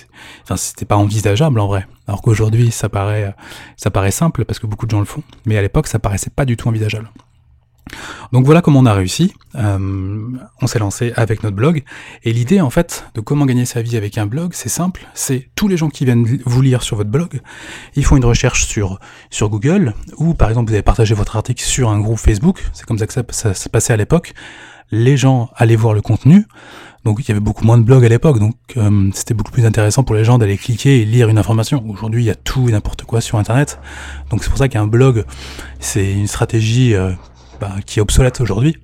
c'était 0.55 0.85
pas 0.85 0.97
envisageable 0.97 1.59
en 1.59 1.67
vrai. 1.67 1.87
Alors 2.07 2.21
qu'aujourd'hui, 2.21 2.71
ça 2.71 2.89
paraît 2.89 3.33
ça 3.77 3.91
paraît 3.91 4.11
simple 4.11 4.45
parce 4.45 4.59
que 4.59 4.67
beaucoup 4.67 4.85
de 4.85 4.91
gens 4.91 4.99
le 4.99 5.05
font, 5.05 5.23
mais 5.45 5.57
à 5.57 5.61
l'époque, 5.61 5.87
ça 5.87 5.99
paraissait 5.99 6.31
pas 6.31 6.45
du 6.45 6.57
tout 6.57 6.67
envisageable. 6.67 7.09
Donc 8.31 8.45
voilà 8.45 8.61
comment 8.61 8.79
on 8.79 8.85
a 8.85 8.93
réussi. 8.93 9.33
Euh, 9.55 10.27
on 10.61 10.67
s'est 10.67 10.79
lancé 10.79 11.13
avec 11.15 11.43
notre 11.43 11.55
blog. 11.55 11.83
Et 12.23 12.33
l'idée, 12.33 12.61
en 12.61 12.69
fait, 12.69 13.05
de 13.15 13.21
comment 13.21 13.45
gagner 13.45 13.65
sa 13.65 13.81
vie 13.81 13.97
avec 13.97 14.17
un 14.17 14.25
blog, 14.25 14.51
c'est 14.53 14.69
simple. 14.69 15.07
C'est 15.13 15.49
tous 15.55 15.67
les 15.67 15.77
gens 15.77 15.89
qui 15.89 16.05
viennent 16.05 16.39
vous 16.45 16.61
lire 16.61 16.83
sur 16.83 16.97
votre 16.97 17.09
blog, 17.09 17.41
ils 17.95 18.05
font 18.05 18.17
une 18.17 18.25
recherche 18.25 18.65
sur, 18.65 18.99
Google, 19.41 19.93
ou 20.17 20.33
par 20.33 20.49
exemple, 20.49 20.69
vous 20.69 20.75
avez 20.75 20.83
partagé 20.83 21.15
votre 21.15 21.35
article 21.35 21.63
sur 21.63 21.89
un 21.89 21.99
groupe 21.99 22.19
Facebook. 22.19 22.63
C'est 22.73 22.85
comme 22.85 22.99
ça 22.99 23.07
que 23.07 23.13
ça, 23.13 23.23
ça 23.29 23.53
se 23.53 23.69
passait 23.69 23.93
à 23.93 23.97
l'époque. 23.97 24.33
Les 24.91 25.17
gens 25.17 25.49
allaient 25.55 25.75
voir 25.75 25.93
le 25.93 26.01
contenu. 26.01 26.45
Donc 27.05 27.19
il 27.19 27.29
y 27.29 27.31
avait 27.31 27.39
beaucoup 27.39 27.63
moins 27.63 27.77
de 27.77 27.83
blogs 27.83 28.03
à 28.03 28.09
l'époque, 28.09 28.39
donc 28.39 28.55
euh, 28.75 29.09
c'était 29.13 29.33
beaucoup 29.33 29.51
plus 29.51 29.65
intéressant 29.65 30.03
pour 30.03 30.15
les 30.15 30.25
gens 30.25 30.37
d'aller 30.37 30.57
cliquer 30.57 31.01
et 31.01 31.05
lire 31.05 31.29
une 31.29 31.37
information. 31.37 31.83
Aujourd'hui, 31.87 32.23
il 32.23 32.25
y 32.25 32.29
a 32.29 32.35
tout 32.35 32.67
et 32.67 32.73
n'importe 32.73 33.03
quoi 33.03 33.21
sur 33.21 33.37
Internet. 33.37 33.79
Donc 34.29 34.43
c'est 34.43 34.49
pour 34.49 34.57
ça 34.57 34.67
qu'un 34.67 34.85
blog, 34.85 35.23
c'est 35.79 36.11
une 36.11 36.27
stratégie 36.27 36.93
euh, 36.95 37.13
bah, 37.59 37.75
qui 37.85 37.99
est 37.99 38.01
obsolète 38.01 38.41
aujourd'hui. 38.41 38.77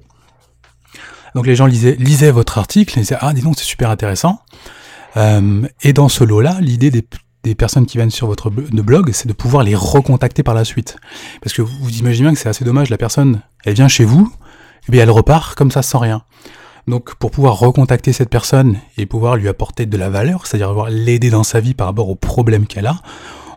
Donc 1.35 1.47
les 1.47 1.55
gens 1.55 1.65
lisaient, 1.65 2.31
votre 2.31 2.57
article, 2.57 2.97
et 2.97 3.01
disaient 3.01 3.17
ah 3.19 3.33
dis 3.33 3.41
donc 3.41 3.55
c'est 3.57 3.65
super 3.65 3.89
intéressant. 3.89 4.39
Euh, 5.17 5.67
et 5.81 5.91
dans 5.91 6.09
ce 6.09 6.23
lot-là, 6.23 6.57
l'idée 6.61 6.91
des, 6.91 7.05
des, 7.43 7.55
personnes 7.55 7.85
qui 7.85 7.97
viennent 7.97 8.11
sur 8.11 8.27
votre 8.27 8.49
blog, 8.49 9.11
c'est 9.13 9.27
de 9.27 9.33
pouvoir 9.33 9.63
les 9.63 9.75
recontacter 9.75 10.43
par 10.43 10.53
la 10.53 10.63
suite. 10.63 10.97
Parce 11.41 11.53
que 11.53 11.61
vous, 11.61 11.89
imaginez 11.89 12.27
bien 12.27 12.33
que 12.33 12.39
c'est 12.39 12.49
assez 12.49 12.65
dommage, 12.65 12.89
la 12.89 12.97
personne, 12.97 13.41
elle 13.65 13.75
vient 13.75 13.87
chez 13.87 14.05
vous, 14.05 14.33
et 14.87 14.91
bien 14.91 15.03
elle 15.03 15.11
repart 15.11 15.55
comme 15.55 15.71
ça 15.71 15.81
sans 15.81 15.99
rien. 15.99 16.23
Donc 16.87 17.15
pour 17.15 17.31
pouvoir 17.31 17.57
recontacter 17.59 18.13
cette 18.13 18.29
personne 18.29 18.77
et 18.97 19.05
pouvoir 19.05 19.35
lui 19.35 19.49
apporter 19.49 19.85
de 19.85 19.97
la 19.97 20.09
valeur, 20.09 20.45
c'est-à-dire 20.45 20.85
l'aider 20.87 21.29
dans 21.29 21.43
sa 21.43 21.59
vie 21.59 21.73
par 21.73 21.87
rapport 21.87 22.09
aux 22.09 22.15
problèmes 22.15 22.67
qu'elle 22.67 22.87
a, 22.87 23.01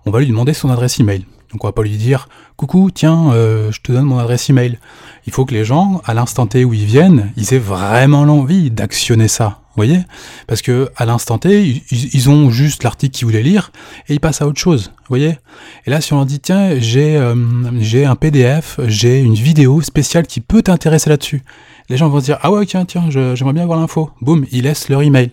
on 0.06 0.10
va 0.10 0.20
lui 0.20 0.26
demander 0.26 0.54
son 0.54 0.70
adresse 0.70 1.00
email. 1.00 1.24
Donc 1.52 1.64
on 1.64 1.68
va 1.68 1.72
pas 1.72 1.82
lui 1.82 1.96
dire 1.96 2.28
coucou, 2.56 2.90
tiens, 2.92 3.32
euh, 3.32 3.72
je 3.72 3.80
te 3.80 3.92
donne 3.92 4.04
mon 4.04 4.18
adresse 4.18 4.50
email. 4.50 4.78
Il 5.26 5.32
faut 5.32 5.44
que 5.44 5.54
les 5.54 5.64
gens, 5.64 6.02
à 6.04 6.12
l'instant 6.12 6.46
T 6.46 6.64
où 6.64 6.74
ils 6.74 6.84
viennent, 6.84 7.32
ils 7.36 7.54
aient 7.54 7.58
vraiment 7.58 8.24
l'envie 8.24 8.70
d'actionner 8.70 9.28
ça. 9.28 9.60
Vous 9.70 9.84
voyez? 9.84 10.00
Parce 10.46 10.60
que 10.60 10.90
à 10.96 11.06
l'instant 11.06 11.38
T, 11.38 11.84
ils, 11.90 12.28
ont 12.28 12.50
juste 12.50 12.82
l'article 12.82 13.16
qu'ils 13.16 13.26
voulaient 13.26 13.44
lire 13.44 13.70
et 14.08 14.14
ils 14.14 14.20
passent 14.20 14.42
à 14.42 14.46
autre 14.46 14.58
chose. 14.58 14.92
Vous 14.98 15.10
voyez? 15.10 15.38
Et 15.86 15.90
là, 15.90 16.00
si 16.00 16.12
on 16.12 16.16
leur 16.16 16.26
dit 16.26 16.40
tiens, 16.40 16.78
j'ai 16.80 17.16
euh, 17.16 17.34
j'ai 17.78 18.04
un 18.04 18.16
PDF, 18.16 18.80
j'ai 18.86 19.20
une 19.20 19.34
vidéo 19.34 19.80
spéciale 19.80 20.26
qui 20.26 20.40
peut 20.40 20.62
t'intéresser 20.62 21.08
là-dessus, 21.10 21.44
les 21.88 21.96
gens 21.96 22.08
vont 22.08 22.20
se 22.20 22.24
dire 22.24 22.38
ah 22.42 22.50
ouais 22.50 22.66
tiens 22.66 22.84
tiens, 22.84 23.08
j'aimerais 23.08 23.52
bien 23.52 23.62
avoir 23.62 23.78
l'info. 23.78 24.10
Boum, 24.20 24.44
ils 24.50 24.64
laissent 24.64 24.88
leur 24.88 25.02
email. 25.02 25.30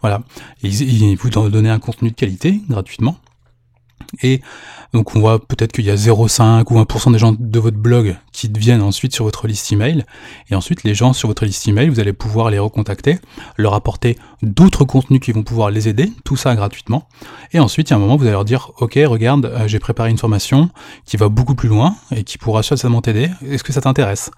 Voilà. 0.00 0.22
Ils, 0.62 0.80
ils 0.82 1.16
vous 1.16 1.28
donnent 1.28 1.66
un 1.66 1.80
contenu 1.80 2.10
de 2.10 2.14
qualité 2.14 2.60
gratuitement. 2.70 3.18
Et 4.22 4.40
donc 4.92 5.14
on 5.14 5.20
voit 5.20 5.38
peut-être 5.38 5.72
qu'il 5.72 5.84
y 5.84 5.90
a 5.90 5.94
0,5 5.94 6.64
ou 6.70 6.80
1% 6.80 7.12
des 7.12 7.18
gens 7.18 7.34
de 7.38 7.58
votre 7.58 7.76
blog 7.76 8.16
qui 8.32 8.50
viennent 8.56 8.82
ensuite 8.82 9.14
sur 9.14 9.24
votre 9.24 9.46
liste 9.46 9.70
email. 9.72 10.04
Et 10.50 10.54
ensuite 10.54 10.84
les 10.84 10.94
gens 10.94 11.12
sur 11.12 11.28
votre 11.28 11.44
liste 11.44 11.66
email, 11.68 11.88
vous 11.88 12.00
allez 12.00 12.12
pouvoir 12.12 12.50
les 12.50 12.58
recontacter, 12.58 13.18
leur 13.56 13.74
apporter 13.74 14.16
d'autres 14.42 14.84
contenus 14.84 15.20
qui 15.20 15.32
vont 15.32 15.42
pouvoir 15.42 15.70
les 15.70 15.88
aider, 15.88 16.12
tout 16.24 16.36
ça 16.36 16.54
gratuitement. 16.54 17.08
Et 17.52 17.60
ensuite, 17.60 17.90
il 17.90 17.92
y 17.92 17.94
a 17.94 17.96
un 17.96 18.00
moment, 18.00 18.16
vous 18.16 18.24
allez 18.24 18.32
leur 18.32 18.44
dire, 18.44 18.72
ok, 18.78 18.98
regarde, 19.06 19.46
euh, 19.46 19.66
j'ai 19.66 19.78
préparé 19.78 20.10
une 20.10 20.18
formation 20.18 20.70
qui 21.04 21.16
va 21.16 21.28
beaucoup 21.28 21.54
plus 21.54 21.68
loin 21.68 21.96
et 22.14 22.24
qui 22.24 22.38
pourra 22.38 22.62
certainement 22.62 23.00
t'aider. 23.00 23.30
Est-ce 23.46 23.64
que 23.64 23.72
ça 23.72 23.80
t'intéresse? 23.80 24.30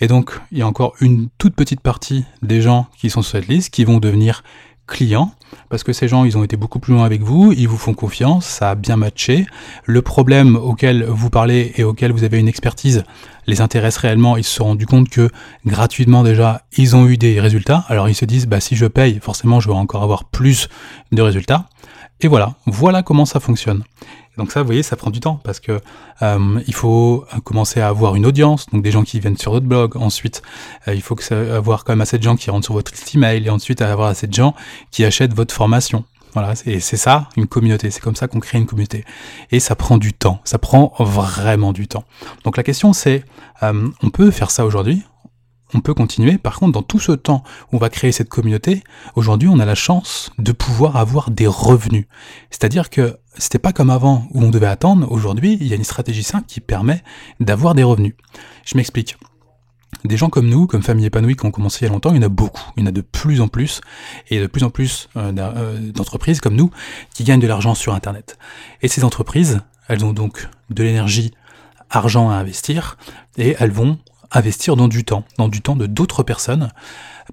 Et 0.00 0.08
donc, 0.08 0.32
il 0.50 0.58
y 0.58 0.62
a 0.62 0.66
encore 0.66 0.94
une 1.00 1.28
toute 1.38 1.54
petite 1.54 1.80
partie 1.80 2.24
des 2.42 2.62
gens 2.62 2.86
qui 2.98 3.10
sont 3.10 3.22
sur 3.22 3.32
cette 3.38 3.48
liste 3.48 3.72
qui 3.72 3.84
vont 3.84 3.98
devenir 3.98 4.42
clients, 4.86 5.32
parce 5.70 5.82
que 5.82 5.92
ces 5.92 6.08
gens, 6.08 6.24
ils 6.24 6.36
ont 6.36 6.44
été 6.44 6.56
beaucoup 6.56 6.78
plus 6.78 6.92
loin 6.92 7.04
avec 7.04 7.22
vous, 7.22 7.52
ils 7.52 7.68
vous 7.68 7.78
font 7.78 7.94
confiance, 7.94 8.44
ça 8.44 8.70
a 8.70 8.74
bien 8.74 8.96
matché. 8.96 9.46
Le 9.84 10.02
problème 10.02 10.56
auquel 10.56 11.04
vous 11.04 11.30
parlez 11.30 11.72
et 11.76 11.84
auquel 11.84 12.12
vous 12.12 12.24
avez 12.24 12.38
une 12.38 12.48
expertise 12.48 13.04
les 13.46 13.60
intéresse 13.60 13.96
réellement, 13.96 14.36
ils 14.36 14.44
se 14.44 14.54
sont 14.54 14.64
rendus 14.64 14.86
compte 14.86 15.08
que 15.08 15.30
gratuitement 15.66 16.22
déjà, 16.22 16.62
ils 16.76 16.96
ont 16.96 17.06
eu 17.06 17.16
des 17.16 17.40
résultats. 17.40 17.84
Alors 17.88 18.08
ils 18.08 18.14
se 18.14 18.24
disent, 18.24 18.46
bah 18.46 18.60
si 18.60 18.76
je 18.76 18.86
paye, 18.86 19.20
forcément, 19.20 19.60
je 19.60 19.68
vais 19.68 19.74
encore 19.74 20.02
avoir 20.02 20.24
plus 20.24 20.68
de 21.12 21.22
résultats. 21.22 21.66
Et 22.20 22.28
voilà, 22.28 22.54
voilà 22.66 23.02
comment 23.02 23.24
ça 23.26 23.40
fonctionne. 23.40 23.84
Donc 24.36 24.50
ça, 24.50 24.60
vous 24.60 24.66
voyez, 24.66 24.82
ça 24.82 24.96
prend 24.96 25.10
du 25.10 25.20
temps 25.20 25.40
parce 25.44 25.60
que 25.60 25.80
euh, 26.22 26.60
il 26.66 26.74
faut 26.74 27.24
commencer 27.44 27.80
à 27.80 27.88
avoir 27.88 28.16
une 28.16 28.26
audience, 28.26 28.66
donc 28.70 28.82
des 28.82 28.90
gens 28.90 29.04
qui 29.04 29.20
viennent 29.20 29.36
sur 29.36 29.52
votre 29.52 29.66
blog. 29.66 29.96
Ensuite, 29.96 30.42
euh, 30.88 30.94
il 30.94 31.02
faut 31.02 31.14
que 31.14 31.22
ça, 31.22 31.56
avoir 31.56 31.84
quand 31.84 31.92
même 31.92 32.00
assez 32.00 32.18
de 32.18 32.22
gens 32.22 32.36
qui 32.36 32.50
rentrent 32.50 32.64
sur 32.64 32.74
votre 32.74 32.92
email 33.14 33.46
et 33.46 33.50
ensuite 33.50 33.80
avoir 33.80 34.08
assez 34.08 34.26
de 34.26 34.34
gens 34.34 34.54
qui 34.90 35.04
achètent 35.04 35.34
votre 35.34 35.54
formation. 35.54 36.04
Voilà, 36.32 36.56
c'est 36.56 36.80
ça, 36.80 37.28
une 37.36 37.46
communauté. 37.46 37.92
C'est 37.92 38.00
comme 38.00 38.16
ça 38.16 38.26
qu'on 38.26 38.40
crée 38.40 38.58
une 38.58 38.66
communauté. 38.66 39.04
Et 39.52 39.60
ça 39.60 39.76
prend 39.76 39.98
du 39.98 40.12
temps. 40.12 40.40
Ça 40.42 40.58
prend 40.58 40.92
vraiment 40.98 41.72
du 41.72 41.86
temps. 41.86 42.02
Donc 42.42 42.56
la 42.56 42.64
question 42.64 42.92
c'est, 42.92 43.24
euh, 43.62 43.88
on 44.02 44.10
peut 44.10 44.32
faire 44.32 44.50
ça 44.50 44.66
aujourd'hui? 44.66 45.04
On 45.74 45.80
peut 45.80 45.94
continuer? 45.94 46.38
Par 46.38 46.58
contre, 46.58 46.72
dans 46.72 46.82
tout 46.82 47.00
ce 47.00 47.12
temps 47.12 47.42
où 47.72 47.76
on 47.76 47.78
va 47.78 47.88
créer 47.88 48.12
cette 48.12 48.28
communauté, 48.28 48.82
aujourd'hui, 49.16 49.48
on 49.48 49.58
a 49.58 49.64
la 49.64 49.74
chance 49.74 50.30
de 50.38 50.52
pouvoir 50.52 50.96
avoir 50.96 51.30
des 51.30 51.46
revenus. 51.46 52.06
C'est-à-dire 52.50 52.90
que 52.90 53.16
c'était 53.36 53.58
pas 53.58 53.72
comme 53.72 53.90
avant 53.90 54.26
où 54.32 54.42
on 54.42 54.50
devait 54.50 54.66
attendre. 54.66 55.10
Aujourd'hui, 55.10 55.58
il 55.60 55.66
y 55.66 55.72
a 55.72 55.76
une 55.76 55.84
stratégie 55.84 56.22
simple 56.22 56.46
qui 56.46 56.60
permet 56.60 57.02
d'avoir 57.40 57.74
des 57.74 57.82
revenus. 57.82 58.14
Je 58.64 58.76
m'explique. 58.76 59.16
Des 60.04 60.16
gens 60.16 60.28
comme 60.28 60.48
nous, 60.48 60.66
comme 60.66 60.82
Famille 60.82 61.06
Épanouie, 61.06 61.36
qui 61.36 61.46
ont 61.46 61.50
commencé 61.50 61.78
il 61.80 61.88
y 61.88 61.90
a 61.90 61.92
longtemps, 61.92 62.10
il 62.10 62.16
y 62.16 62.18
en 62.18 62.26
a 62.26 62.28
beaucoup. 62.28 62.62
Il 62.76 62.82
y 62.82 62.84
en 62.84 62.88
a 62.88 62.92
de 62.92 63.00
plus 63.00 63.40
en 63.40 63.48
plus. 63.48 63.80
Et 64.28 64.40
de 64.40 64.46
plus 64.46 64.62
en 64.62 64.70
plus 64.70 65.08
euh, 65.16 65.32
euh, 65.36 65.92
d'entreprises 65.92 66.40
comme 66.40 66.56
nous 66.56 66.70
qui 67.14 67.24
gagnent 67.24 67.40
de 67.40 67.46
l'argent 67.46 67.74
sur 67.74 67.94
Internet. 67.94 68.38
Et 68.82 68.88
ces 68.88 69.04
entreprises, 69.04 69.60
elles 69.88 70.04
ont 70.04 70.12
donc 70.12 70.48
de 70.70 70.82
l'énergie, 70.82 71.32
argent 71.90 72.30
à 72.30 72.34
investir, 72.34 72.96
et 73.36 73.56
elles 73.58 73.70
vont 73.70 73.98
investir 74.34 74.76
dans 74.76 74.88
du 74.88 75.04
temps, 75.04 75.24
dans 75.38 75.48
du 75.48 75.62
temps 75.62 75.76
de 75.76 75.86
d'autres 75.86 76.22
personnes, 76.22 76.70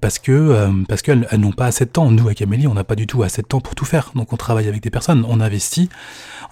parce 0.00 0.18
que 0.18 0.32
euh, 0.32 0.70
parce 0.88 1.02
qu'elles 1.02 1.26
n'ont 1.34 1.52
pas 1.52 1.66
assez 1.66 1.84
de 1.84 1.90
temps. 1.90 2.10
Nous, 2.10 2.26
avec 2.26 2.40
Amélie, 2.40 2.66
on 2.66 2.74
n'a 2.74 2.84
pas 2.84 2.94
du 2.94 3.06
tout 3.06 3.22
assez 3.22 3.42
de 3.42 3.46
temps 3.46 3.60
pour 3.60 3.74
tout 3.74 3.84
faire. 3.84 4.12
Donc 4.14 4.32
on 4.32 4.36
travaille 4.36 4.68
avec 4.68 4.82
des 4.82 4.90
personnes, 4.90 5.24
on 5.28 5.40
investit, 5.40 5.88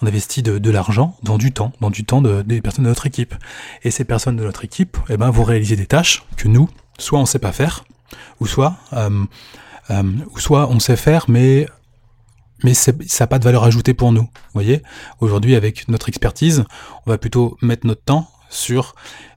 on 0.01 0.07
investit 0.07 0.43
de, 0.43 0.71
l'argent 0.71 1.17
dans 1.23 1.37
du 1.37 1.51
temps, 1.51 1.71
dans 1.81 1.89
du 1.89 2.05
temps 2.05 2.21
de, 2.21 2.41
des 2.41 2.61
personnes 2.61 2.85
de 2.85 2.89
notre 2.89 3.07
équipe. 3.07 3.33
Et 3.83 3.91
ces 3.91 4.03
personnes 4.03 4.35
de 4.35 4.43
notre 4.43 4.63
équipe, 4.63 4.97
eh 5.09 5.17
ben, 5.17 5.29
vont 5.31 5.43
réaliser 5.43 5.75
des 5.75 5.87
tâches 5.87 6.23
que 6.37 6.47
nous, 6.47 6.69
soit 6.97 7.19
on 7.19 7.25
sait 7.25 7.39
pas 7.39 7.51
faire, 7.51 7.83
ou 8.39 8.47
soit 8.47 8.75
euh, 8.93 9.25
euh, 9.89 10.03
ou 10.33 10.39
soit 10.39 10.69
on 10.69 10.79
sait 10.79 10.97
faire, 10.97 11.25
mais 11.27 11.67
mais 12.63 12.75
ça 12.75 12.91
n'a 13.19 13.27
pas 13.27 13.39
de 13.39 13.43
valeur 13.43 13.63
ajoutée 13.63 13.95
pour 13.95 14.11
nous. 14.11 14.29
Voyez, 14.53 14.83
aujourd'hui 15.19 15.55
avec 15.55 15.87
notre 15.87 16.09
expertise, 16.09 16.63
on 17.05 17.09
va 17.09 17.17
plutôt 17.17 17.57
mettre 17.61 17.87
notre 17.87 18.03
temps 18.03 18.29
sur 18.51 18.93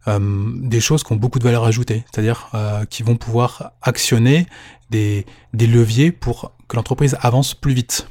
des 0.06 0.80
choses 0.80 1.02
qui 1.02 1.12
ont 1.12 1.16
beaucoup 1.16 1.38
de 1.38 1.44
valeur 1.44 1.64
ajoutée, 1.64 2.04
c'est-à-dire 2.12 2.50
euh, 2.54 2.84
qui 2.84 3.02
vont 3.02 3.16
pouvoir 3.16 3.72
actionner 3.80 4.46
des, 4.90 5.24
des 5.54 5.66
leviers 5.66 6.12
pour 6.12 6.52
que 6.68 6.76
l'entreprise 6.76 7.16
avance 7.20 7.54
plus 7.54 7.72
vite. 7.72 8.08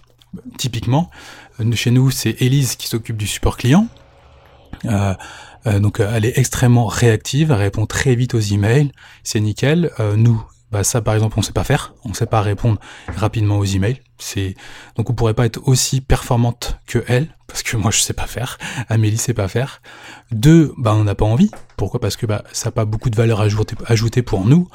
Typiquement, 0.58 1.12
euh, 1.60 1.72
chez 1.74 1.92
nous, 1.92 2.12
c'est 2.12 2.42
Elise 2.42 2.76
qui 2.76 2.88
s'occupe 2.88 3.18
du 3.18 3.28
support 3.28 3.58
client. 3.58 3.88
Euh, 4.86 5.14
euh, 5.68 5.80
donc 5.80 6.00
elle 6.00 6.26
est 6.26 6.38
extrêmement 6.38 6.88
réactive, 6.88 7.52
elle 7.52 7.58
répond 7.58 7.86
très 7.86 8.16
vite 8.16 8.34
aux 8.34 8.40
emails, 8.40 8.92
c'est 9.24 9.40
nickel. 9.40 9.92
nous, 10.18 10.44
bah 10.74 10.84
ça 10.84 11.02
par 11.02 11.14
exemple 11.14 11.36
on 11.38 11.44
sait 11.44 11.54
pas 11.54 11.64
faire, 11.64 11.94
on 12.04 12.16
sait 12.16 12.26
pas 12.26 12.42
répondre 12.42 12.80
rapidement 13.16 13.60
aux 13.60 13.64
emails. 13.64 14.02
C'est 14.18 14.56
donc 14.96 15.10
on 15.12 15.14
pourrait 15.14 15.36
pas 15.36 15.46
être 15.46 15.62
aussi 15.68 16.02
performante 16.02 16.80
que 16.88 17.04
elle 17.08 17.28
parce 17.48 17.62
que 17.62 17.78
moi 17.84 17.92
je 17.92 18.00
sais 18.00 18.14
pas 18.14 18.26
faire, 18.26 18.58
Amélie 18.90 19.18
sait 19.18 19.36
pas 19.36 19.48
faire. 19.48 19.84
Deux, 20.32 20.74
bah 20.78 20.96
on 20.96 21.04
n'a 21.04 21.14
pas 21.14 21.26
envie. 21.26 21.52
Pourquoi? 21.78 22.00
Parce 22.00 22.18
que 22.18 22.26
bah 22.26 22.44
ça 22.52 22.70
n'a 22.70 22.72
pas 22.72 22.86
beaucoup 22.86 23.12
de 23.12 23.16
valeur 23.16 23.40
ajoutée, 23.40 24.24
pour 24.24 24.46
nous 24.46 24.68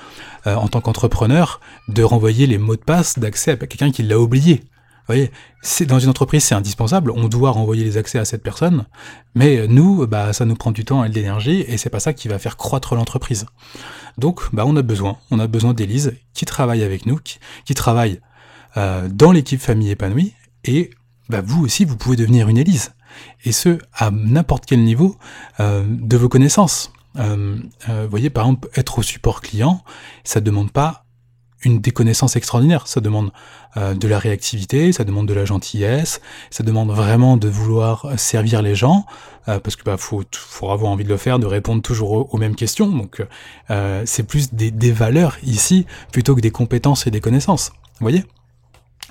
euh, 0.47 0.55
en 0.55 0.69
tant 0.69 0.81
qu'entrepreneur 0.81 1.61
de 1.89 2.05
renvoyer 2.05 2.47
les 2.47 2.59
mots 2.59 2.77
de 2.77 2.81
passe 2.81 3.19
d'accès 3.19 3.51
à 3.51 3.57
quelqu'un 3.57 3.91
qui 3.91 4.05
l'a 4.05 4.21
oublié. 4.21 4.63
Voyez, 5.09 5.31
c'est 5.63 5.87
dans 5.87 5.99
une 5.99 6.11
entreprise, 6.11 6.45
c'est 6.45 6.55
indispensable. 6.55 7.11
On 7.11 7.29
doit 7.29 7.51
renvoyer 7.51 7.83
les 7.83 7.97
accès 7.97 8.19
à 8.19 8.27
cette 8.27 8.43
personne, 8.43 8.85
mais 9.35 9.67
nous, 9.67 10.07
bah, 10.07 10.35
ça 10.35 10.45
nous 10.45 10.55
prend 10.55 10.71
du 10.71 10.85
temps 10.85 11.03
et 11.03 11.09
de 11.09 11.15
l'énergie, 11.15 11.65
et 11.67 11.79
c'est 11.79 11.89
pas 11.89 11.99
ça 11.99 12.13
qui 12.13 12.29
va 12.29 12.39
faire 12.39 12.59
croître 12.59 12.95
l'entreprise. 12.95 13.47
Donc, 14.19 14.43
bah, 14.53 14.65
on 14.67 14.77
a 14.77 14.83
besoin, 14.83 15.17
on 15.31 15.39
a 15.39 15.47
besoin 15.47 15.73
d'Élise 15.73 16.15
qui 16.35 16.45
travaille 16.45 16.83
avec 16.83 17.07
nous, 17.07 17.19
qui, 17.65 17.75
travaille 17.75 18.21
euh, 18.77 19.09
dans 19.11 19.33
l'équipe 19.33 19.61
famille 19.61 19.91
épanouie, 19.91 20.35
et 20.65 20.91
bah, 21.31 21.41
vous 21.43 21.65
aussi, 21.65 21.87
vous 21.87 21.97
pouvez 21.97 22.17
devenir 22.17 22.51
une 22.51 22.59
Élise, 22.59 22.93
et 23.45 23.53
ce 23.53 23.79
à 23.95 24.11
n'importe 24.11 24.67
quel 24.67 24.85
niveau 24.85 25.17
euh, 25.59 25.85
de 25.89 26.19
vos 26.19 26.29
connaissances. 26.29 26.93
Euh, 27.17 27.57
vous 27.89 28.11
voyez, 28.11 28.29
par 28.29 28.45
exemple, 28.45 28.69
être 28.77 28.99
au 28.99 29.03
support 29.03 29.41
client, 29.41 29.83
ça 30.23 30.43
demande 30.43 30.71
pas 30.71 31.07
une 31.65 31.81
déconnaissance 31.81 32.37
extraordinaire. 32.37 32.87
Ça 32.87 33.01
demande 33.01 33.31
euh, 33.77 33.95
de 33.95 34.09
la 34.09 34.19
réactivité, 34.19 34.93
ça 34.93 35.05
demande 35.05 35.27
de 35.27 35.35
la 35.35 35.45
gentillesse, 35.45 36.21
ça 36.51 36.63
demande 36.63 36.91
vraiment 36.91 37.37
de 37.37 37.49
vouloir 37.49 38.07
servir 38.17 38.63
les 38.63 38.75
gens, 38.75 39.07
euh, 39.49 39.59
parce 39.61 39.77
que 39.77 39.85
bah 39.85 39.97
faut, 39.97 40.23
faut 40.33 40.71
avoir 40.71 40.91
envie 40.91 41.05
de 41.05 41.09
le 41.09 41.17
faire, 41.17 41.39
de 41.39 41.47
répondre 41.47 41.83
toujours 41.83 42.33
aux, 42.33 42.39
mêmes 42.39 42.55
questions. 42.55 42.89
Donc 42.89 43.25
euh, 43.71 44.03
c'est 44.07 44.23
plus 44.23 44.53
des, 44.55 44.71
des, 44.71 44.93
valeurs 44.93 45.37
ici 45.43 45.87
plutôt 46.13 46.35
que 46.35 46.41
des 46.41 46.51
compétences 46.51 47.07
et 47.07 47.11
des 47.11 47.21
connaissances. 47.21 47.73
Vous 48.01 48.05
voyez? 48.05 48.25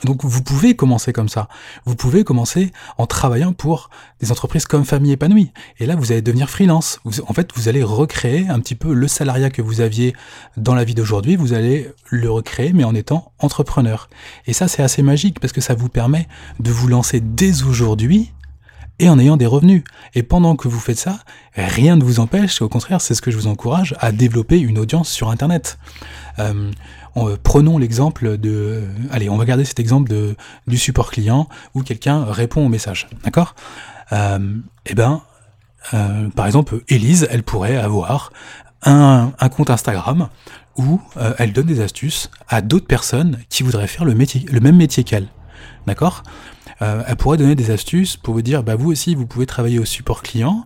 Donc 0.04 0.24
vous 0.24 0.44
pouvez 0.44 0.75
commencer 0.75 1.12
comme 1.12 1.30
ça. 1.30 1.48
Vous 1.86 1.96
pouvez 1.96 2.24
commencer 2.24 2.72
en 2.98 3.08
travaillant 3.08 3.54
pour 3.54 3.89
des 4.20 4.32
entreprises 4.32 4.66
comme 4.66 4.86
Famille 4.86 5.12
Épanouie. 5.12 5.51
Et 5.80 5.86
là, 5.86 5.96
vous 5.96 6.12
allez 6.12 6.22
devenir 6.22 6.50
freelance. 6.50 7.00
en 7.06 7.34
fait, 7.34 7.51
vous 7.56 7.68
allez 7.68 7.84
recréer 7.84 8.48
un 8.48 8.60
petit 8.60 8.75
peu 8.75 8.94
le 8.94 9.08
salariat 9.08 9.50
que 9.50 9.62
vous 9.62 9.82
aviez 9.82 10.13
dans 10.56 10.75
la 10.75 10.84
vie 10.84 10.96
d'aujourd'hui. 10.96 11.36
Vous 11.36 11.54
allez 11.54 11.92
le 12.06 12.30
recréer, 12.30 12.74
mais 12.74 12.84
en 12.84 12.94
étant 12.94 13.32
entrepreneur. 13.39 14.10
Et 14.46 14.54
ça, 14.54 14.68
c'est 14.68 14.84
assez 14.84 15.01
magique 15.01 15.39
parce 15.39 15.54
que 15.54 15.62
ça 15.62 15.74
vous 15.74 15.89
permet 15.89 16.27
de 16.60 16.72
vous 16.72 16.88
lancer 16.88 17.20
dès 17.20 17.63
aujourd'hui 17.63 18.32
et 19.00 19.10
en 19.10 19.20
ayant 19.20 19.38
des 19.38 19.46
revenus. 19.46 19.84
Et 20.16 20.24
pendant 20.24 20.56
que 20.56 20.68
vous 20.68 20.80
faites 20.80 20.98
ça, 20.98 21.20
rien 21.56 21.96
ne 21.96 22.04
vous 22.04 22.20
empêche, 22.20 22.62
au 22.62 22.70
contraire, 22.70 23.01
c'est 23.01 23.16
ce 23.16 23.22
que 23.22 23.32
je 23.32 23.38
vous 23.38 23.48
encourage, 23.48 23.96
à 24.00 24.12
développer 24.12 24.60
une 24.60 24.77
audience 24.77 25.10
sur 25.10 25.30
Internet. 25.30 25.77
Euh, 26.39 26.72
prenons 27.44 27.77
l'exemple 27.77 28.38
de... 28.38 28.84
Allez, 29.12 29.30
on 29.30 29.38
va 29.38 29.46
garder 29.46 29.66
cet 29.66 29.80
exemple 29.80 30.10
de, 30.10 30.36
du 30.68 30.77
support 30.77 31.12
client 31.12 31.48
où 31.74 31.82
quelqu'un 31.82 32.25
répond 32.25 32.66
au 32.66 32.70
message. 32.70 33.08
D'accord? 33.24 33.56
Euh, 34.12 34.56
Eh 34.86 34.96
euh, 35.94 36.30
par 36.30 36.46
exemple, 36.46 36.82
Elise, 36.89 37.27
elle 37.32 37.44
pourrait 37.44 37.77
avoir 37.77 38.32
un, 38.84 39.32
compte 39.51 39.70
Instagram 39.70 40.30
où 40.77 41.01
euh, 41.18 41.34
elle 41.38 41.54
donne 41.54 41.66
des 41.66 41.82
astuces 41.82 42.30
à 42.48 42.62
d'autres 42.62 42.88
personnes 42.88 43.39
qui 43.50 43.63
voudraient 43.63 43.88
faire 43.88 44.06
le, 44.06 44.13
métier, 44.13 44.46
le 44.51 44.60
même 44.60 44.75
métier 44.75 45.04
qu'elle. 45.04 45.27
D'accord 45.86 46.24
euh, 46.82 47.02
Elle 47.08 47.16
pourrait 47.16 47.38
donner 47.38 47.56
des 47.56 47.72
astuces 47.72 48.18
pour 48.18 48.34
vous 48.34 48.42
dire, 48.42 48.64
bah 48.64 48.76
vous 48.76 48.92
aussi, 48.92 49.16
vous 49.16 49.26
pouvez 49.26 49.46
travailler 49.46 49.80
au 49.80 49.86
support 49.86 50.22
client. 50.22 50.66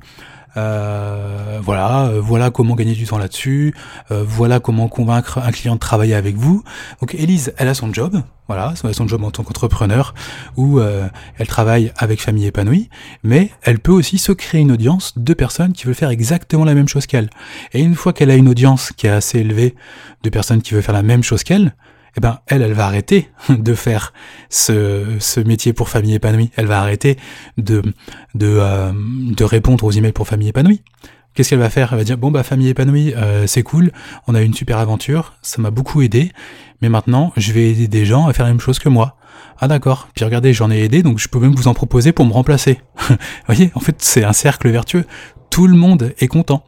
Euh, 0.57 1.59
voilà, 1.63 2.07
euh, 2.07 2.19
voilà 2.19 2.49
comment 2.49 2.75
gagner 2.75 2.93
du 2.93 3.05
temps 3.05 3.17
là-dessus. 3.17 3.73
Voilà 4.09 4.59
comment 4.59 4.89
convaincre 4.89 5.37
un 5.37 5.51
client 5.51 5.75
de 5.75 5.79
travailler 5.79 6.15
avec 6.15 6.35
vous. 6.35 6.63
Donc 6.99 7.15
Elise, 7.15 7.53
elle 7.57 7.69
a 7.69 7.73
son 7.73 7.93
job, 7.93 8.21
voilà, 8.47 8.73
son 8.75 9.07
job 9.07 9.23
en 9.23 9.31
tant 9.31 9.43
qu'entrepreneur, 9.43 10.13
où 10.57 10.81
elle 10.81 11.47
travaille 11.47 11.93
avec 11.97 12.19
famille 12.19 12.47
épanouie, 12.47 12.89
mais 13.23 13.51
elle 13.61 13.79
peut 13.79 13.93
aussi 13.93 14.17
se 14.17 14.33
créer 14.33 14.59
une 14.61 14.71
audience 14.71 15.13
de 15.17 15.33
personnes 15.33 15.71
qui 15.71 15.85
veulent 15.85 15.95
faire 15.95 16.09
exactement 16.09 16.65
la 16.65 16.73
même 16.73 16.89
chose 16.89 17.05
qu'elle. 17.05 17.29
Et 17.73 17.81
une 17.81 17.95
fois 17.95 18.11
qu'elle 18.11 18.31
a 18.31 18.35
une 18.35 18.49
audience 18.49 18.91
qui 18.91 19.07
est 19.07 19.11
assez 19.11 19.39
élevée 19.39 19.75
de 20.23 20.29
personnes 20.29 20.61
qui 20.61 20.73
veulent 20.73 20.83
faire 20.83 20.93
la 20.93 21.03
même 21.03 21.23
chose 21.23 21.43
qu'elle, 21.43 21.73
eh 22.17 22.19
ben 22.19 22.39
elle, 22.47 22.61
elle 22.61 22.73
va 22.73 22.85
arrêter 22.85 23.29
de 23.49 23.73
faire 23.73 24.13
ce, 24.49 25.39
métier 25.43 25.73
pour 25.73 25.89
famille 25.89 26.15
épanouie. 26.15 26.51
Elle 26.55 26.67
va 26.67 26.79
arrêter 26.79 27.17
euh, 27.69 27.81
de 28.35 29.43
répondre 29.43 29.83
aux 29.83 29.91
emails 29.91 30.11
pour 30.11 30.27
famille 30.27 30.49
épanouie. 30.49 30.81
Qu'est-ce 31.33 31.49
qu'elle 31.49 31.59
va 31.59 31.69
faire? 31.69 31.93
Elle 31.93 31.99
va 31.99 32.03
dire 32.03 32.17
bon 32.17 32.29
bah 32.29 32.43
famille 32.43 32.67
épanouie, 32.67 33.13
euh, 33.15 33.47
c'est 33.47 33.63
cool, 33.63 33.91
on 34.27 34.35
a 34.35 34.41
eu 34.41 34.45
une 34.45 34.53
super 34.53 34.79
aventure, 34.79 35.33
ça 35.41 35.61
m'a 35.61 35.71
beaucoup 35.71 36.01
aidé, 36.01 36.33
mais 36.81 36.89
maintenant 36.89 37.31
je 37.37 37.53
vais 37.53 37.71
aider 37.71 37.87
des 37.87 38.03
gens 38.03 38.27
à 38.27 38.33
faire 38.33 38.45
la 38.45 38.51
même 38.51 38.59
chose 38.59 38.79
que 38.79 38.89
moi. 38.89 39.15
Ah 39.57 39.67
d'accord. 39.67 40.09
Puis 40.13 40.25
regardez, 40.25 40.53
j'en 40.53 40.71
ai 40.71 40.79
aidé, 40.79 41.03
donc 41.03 41.19
je 41.19 41.29
peux 41.29 41.39
même 41.39 41.55
vous 41.55 41.67
en 41.67 41.73
proposer 41.73 42.11
pour 42.11 42.25
me 42.25 42.33
remplacer. 42.33 42.81
vous 43.09 43.15
voyez, 43.45 43.71
en 43.75 43.79
fait, 43.79 43.95
c'est 43.99 44.23
un 44.23 44.33
cercle 44.33 44.69
vertueux 44.69 45.05
tout 45.51 45.67
le 45.67 45.75
monde 45.75 46.15
est 46.17 46.27
content. 46.27 46.63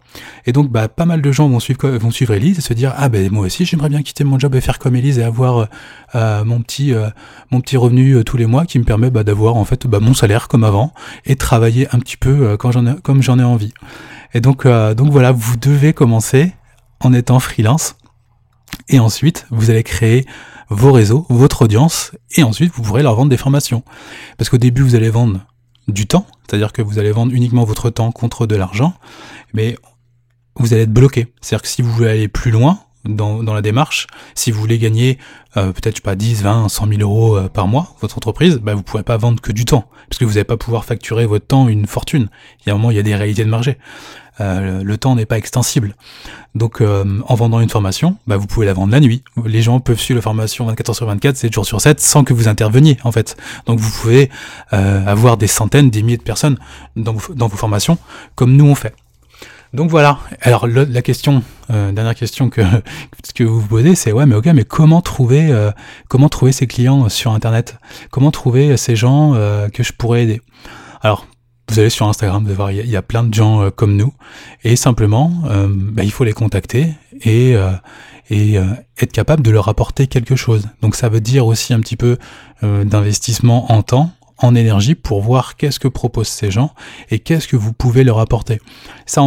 Et 0.46 0.52
donc, 0.52 0.70
bah, 0.70 0.90
pas 0.90 1.06
mal 1.06 1.22
de 1.22 1.32
gens 1.32 1.48
vont 1.48 1.60
suivre, 1.60 1.90
vont 1.90 2.12
Elise 2.12 2.60
et 2.60 2.62
se 2.62 2.74
dire, 2.74 2.94
ah 2.98 3.10
ben 3.10 3.32
moi 3.32 3.46
aussi, 3.46 3.66
j'aimerais 3.66 3.90
bien 3.90 4.04
quitter 4.04 4.24
mon 4.26 4.38
job 4.38 4.54
et 4.54 4.62
faire 4.62 4.78
comme 4.78 4.96
Elise 4.96 5.18
et 5.18 5.24
avoir 5.24 5.58
euh, 5.58 5.66
euh, 6.16 6.44
mon 6.44 6.62
petit, 6.62 6.94
euh, 6.94 7.10
mon 7.50 7.62
petit 7.62 7.78
revenu 7.78 8.24
tous 8.26 8.38
les 8.38 8.46
mois 8.46 8.66
qui 8.66 8.78
me 8.78 8.84
permet 8.84 9.10
bah, 9.10 9.24
d'avoir 9.24 9.56
en 9.56 9.66
fait 9.66 9.88
bah, 9.88 10.00
mon 10.02 10.14
salaire 10.14 10.50
comme 10.50 10.66
avant 10.66 10.94
et 11.26 11.38
travailler 11.38 11.88
un 11.94 12.00
petit 12.00 12.18
peu 12.18 12.58
quand 12.58 12.72
j'en 12.72 12.86
ai, 12.86 12.96
comme 13.02 13.24
j'en 13.24 13.40
ai 13.40 13.44
envie. 13.44 13.74
Et 14.34 14.42
donc, 14.42 14.68
donc 14.68 15.12
voilà, 15.12 15.32
vous 15.32 15.56
devez 15.56 15.94
commencer 15.94 16.54
en 17.00 17.14
étant 17.14 17.40
freelance 17.40 17.96
et 18.90 19.00
ensuite 19.00 19.46
vous 19.50 19.70
allez 19.70 19.84
créer 19.84 20.26
vos 20.70 20.92
réseaux, 20.92 21.26
votre 21.30 21.64
audience 21.64 22.12
et 22.36 22.44
ensuite 22.44 22.74
vous 22.74 22.82
pourrez 22.82 23.04
leur 23.04 23.16
vendre 23.16 23.30
des 23.30 23.38
formations. 23.38 23.84
Parce 24.38 24.50
qu'au 24.50 24.58
début, 24.58 24.82
vous 24.82 24.96
allez 24.96 25.10
vendre 25.10 25.40
du 25.88 26.08
temps, 26.08 26.26
c'est-à-dire 26.48 26.72
que 26.74 26.82
vous 26.82 27.00
allez 27.00 27.12
vendre 27.12 27.34
uniquement 27.34 27.64
votre 27.64 27.90
temps 27.90 28.12
contre 28.12 28.48
de 28.48 28.56
l'argent, 28.56 28.94
mais 29.54 29.78
vous 30.56 30.74
allez 30.74 30.84
être 30.84 30.94
bloqué. 30.94 31.34
C'est-à-dire 31.42 31.64
que 31.64 31.68
si 31.68 31.82
vous 31.82 31.92
voulez 31.92 32.10
aller 32.10 32.28
plus 32.28 32.52
loin 32.52 32.80
dans, 33.06 33.44
dans 33.44 33.54
la 33.54 33.62
démarche, 33.62 34.08
si 34.36 34.52
vous 34.52 34.60
voulez 34.60 34.80
gagner 34.80 35.18
euh, 35.58 35.72
peut-être 35.72 36.02
pas 36.02 36.16
10, 36.16 36.44
20, 36.44 36.70
100 36.70 36.88
000 36.88 37.02
euros 37.02 37.38
euh, 37.38 37.50
par 37.50 37.68
mois, 37.68 37.96
votre 38.02 38.18
entreprise, 38.18 38.60
bah, 38.62 38.74
vous 38.74 38.80
ne 38.80 38.84
pourrez 38.84 39.04
pas 39.04 39.18
vendre 39.18 39.42
que 39.42 39.52
du 39.52 39.66
temps, 39.66 39.86
parce 40.10 40.20
que 40.20 40.26
vous 40.26 40.32
n'allez 40.32 40.44
pas 40.44 40.58
pouvoir 40.58 40.86
facturer 40.86 41.26
votre 41.26 41.46
temps 41.46 41.68
une 41.68 41.86
fortune. 41.86 42.30
Il 42.62 42.70
y 42.70 42.72
a 42.72 42.74
un 42.74 42.78
moment, 42.78 42.92
il 42.92 42.98
y 42.98 43.00
a 43.00 43.04
des 43.04 43.16
réalités 43.16 43.44
de 43.44 43.50
marché. 43.50 43.78
Euh, 44.42 44.84
le 44.84 44.98
temps 44.98 45.16
n'est 45.16 45.28
pas 45.28 45.38
extensible. 45.38 45.96
Donc 46.56 46.82
euh, 46.82 47.22
en 47.28 47.36
vendant 47.36 47.60
une 47.60 47.70
formation, 47.70 48.18
bah, 48.26 48.38
vous 48.38 48.48
pouvez 48.48 48.66
la 48.66 48.74
vendre 48.74 48.92
la 48.92 49.00
nuit. 49.00 49.24
Les 49.46 49.62
gens 49.62 49.80
peuvent 49.80 50.00
suivre 50.00 50.18
la 50.18 50.24
formation 50.24 50.66
24 50.66 50.90
heures 50.90 50.96
sur 50.96 51.06
24, 51.06 51.38
7 51.38 51.54
jours 51.54 51.66
sur 51.66 51.80
7, 51.80 52.00
sans 52.00 52.24
que 52.24 52.34
vous 52.34 52.48
interveniez 52.48 52.98
en 53.04 53.12
fait. 53.12 53.38
Donc 53.66 53.80
vous 53.80 53.92
pouvez 54.02 54.30
euh, 54.74 55.06
avoir 55.06 55.38
des 55.38 55.48
centaines, 55.48 55.90
des 55.90 56.02
milliers 56.02 56.18
de 56.18 56.24
personnes 56.24 56.58
dans 56.96 57.16
dans 57.36 57.48
vos 57.48 57.58
formations, 57.58 57.98
comme 58.36 58.56
nous 58.56 58.66
on 58.66 58.76
fait. 58.76 58.96
Donc 59.74 59.90
voilà. 59.90 60.20
Alors 60.42 60.68
la 60.68 61.02
question, 61.02 61.44
dernière 61.70 62.16
question 62.16 62.50
que 62.50 62.62
que 63.36 63.44
vous 63.44 63.60
vous 63.60 63.68
posez, 63.68 63.96
c'est 63.96 64.12
ouais, 64.12 64.26
mais 64.26 64.36
ok, 64.36 64.46
mais 64.48 64.66
comment 64.66 65.02
trouver 65.02 65.52
comment 66.10 66.30
trouver 66.30 66.52
ces 66.52 66.68
clients 66.68 67.10
sur 67.10 67.32
Internet? 67.32 67.78
Comment 68.12 68.32
trouver 68.32 68.78
ces 68.78 68.96
gens 68.96 69.34
que 69.74 69.84
je 69.84 69.92
pourrais 69.94 70.24
aider? 70.24 70.42
Alors 71.02 71.26
vous 71.70 71.80
allez 71.80 71.90
sur 71.90 72.08
Instagram, 72.08 72.44
vous 72.44 72.50
allez 72.50 72.56
voir, 72.56 72.72
il 72.72 72.90
y, 72.90 72.96
a 72.96 73.02
plein 73.02 73.24
de 73.24 73.34
gens 73.34 73.64
euh, 73.64 73.70
comme 73.72 73.96
nous, 73.96 74.14
et 74.64 74.76
simplement, 74.76 75.34
euh, 75.46 75.68
bah, 75.70 76.04
il 76.04 76.12
faut 76.12 76.24
les 76.24 76.34
contacter 76.34 76.94
et, 77.22 77.56
euh, 77.56 77.72
et 78.30 78.56
être 79.02 79.12
capable 79.12 79.44
de 79.44 79.52
leur 79.52 79.68
apporter 79.68 80.08
quelque 80.08 80.36
chose. 80.36 80.68
Donc 80.82 80.96
ça 80.96 81.10
veut 81.10 81.22
dire 81.22 81.46
aussi 81.46 81.74
un 81.74 81.80
petit 81.80 81.98
peu 81.98 82.18
d'investissement 82.62 83.72
en 83.72 83.84
temps, 83.84 84.12
en 84.38 84.56
énergie 84.56 84.96
pour 84.96 85.22
voir 85.22 85.56
qu'est-ce 85.56 85.80
que 85.80 85.88
proposent 85.88 86.28
ces 86.28 86.52
gens 86.52 86.74
et 87.10 87.20
qu'est-ce 87.20 87.48
que 87.48 87.56
vous 87.56 87.74
pouvez 87.74 88.04
leur 88.04 88.20
apporter. 88.20 88.60
Ça, 89.06 89.22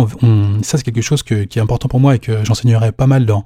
ça 0.63 0.79
c'est 0.79 0.83
quelque 0.83 1.03
chose 1.03 1.23
qui 1.23 1.35
est 1.35 1.59
important 1.59 1.89
pour 1.89 2.01
moi 2.01 2.15
et 2.15 2.19
que 2.19 2.45
j'enseignerai 2.45 2.93
pas 2.93 3.07
mal 3.07 3.27
dans, 3.27 3.45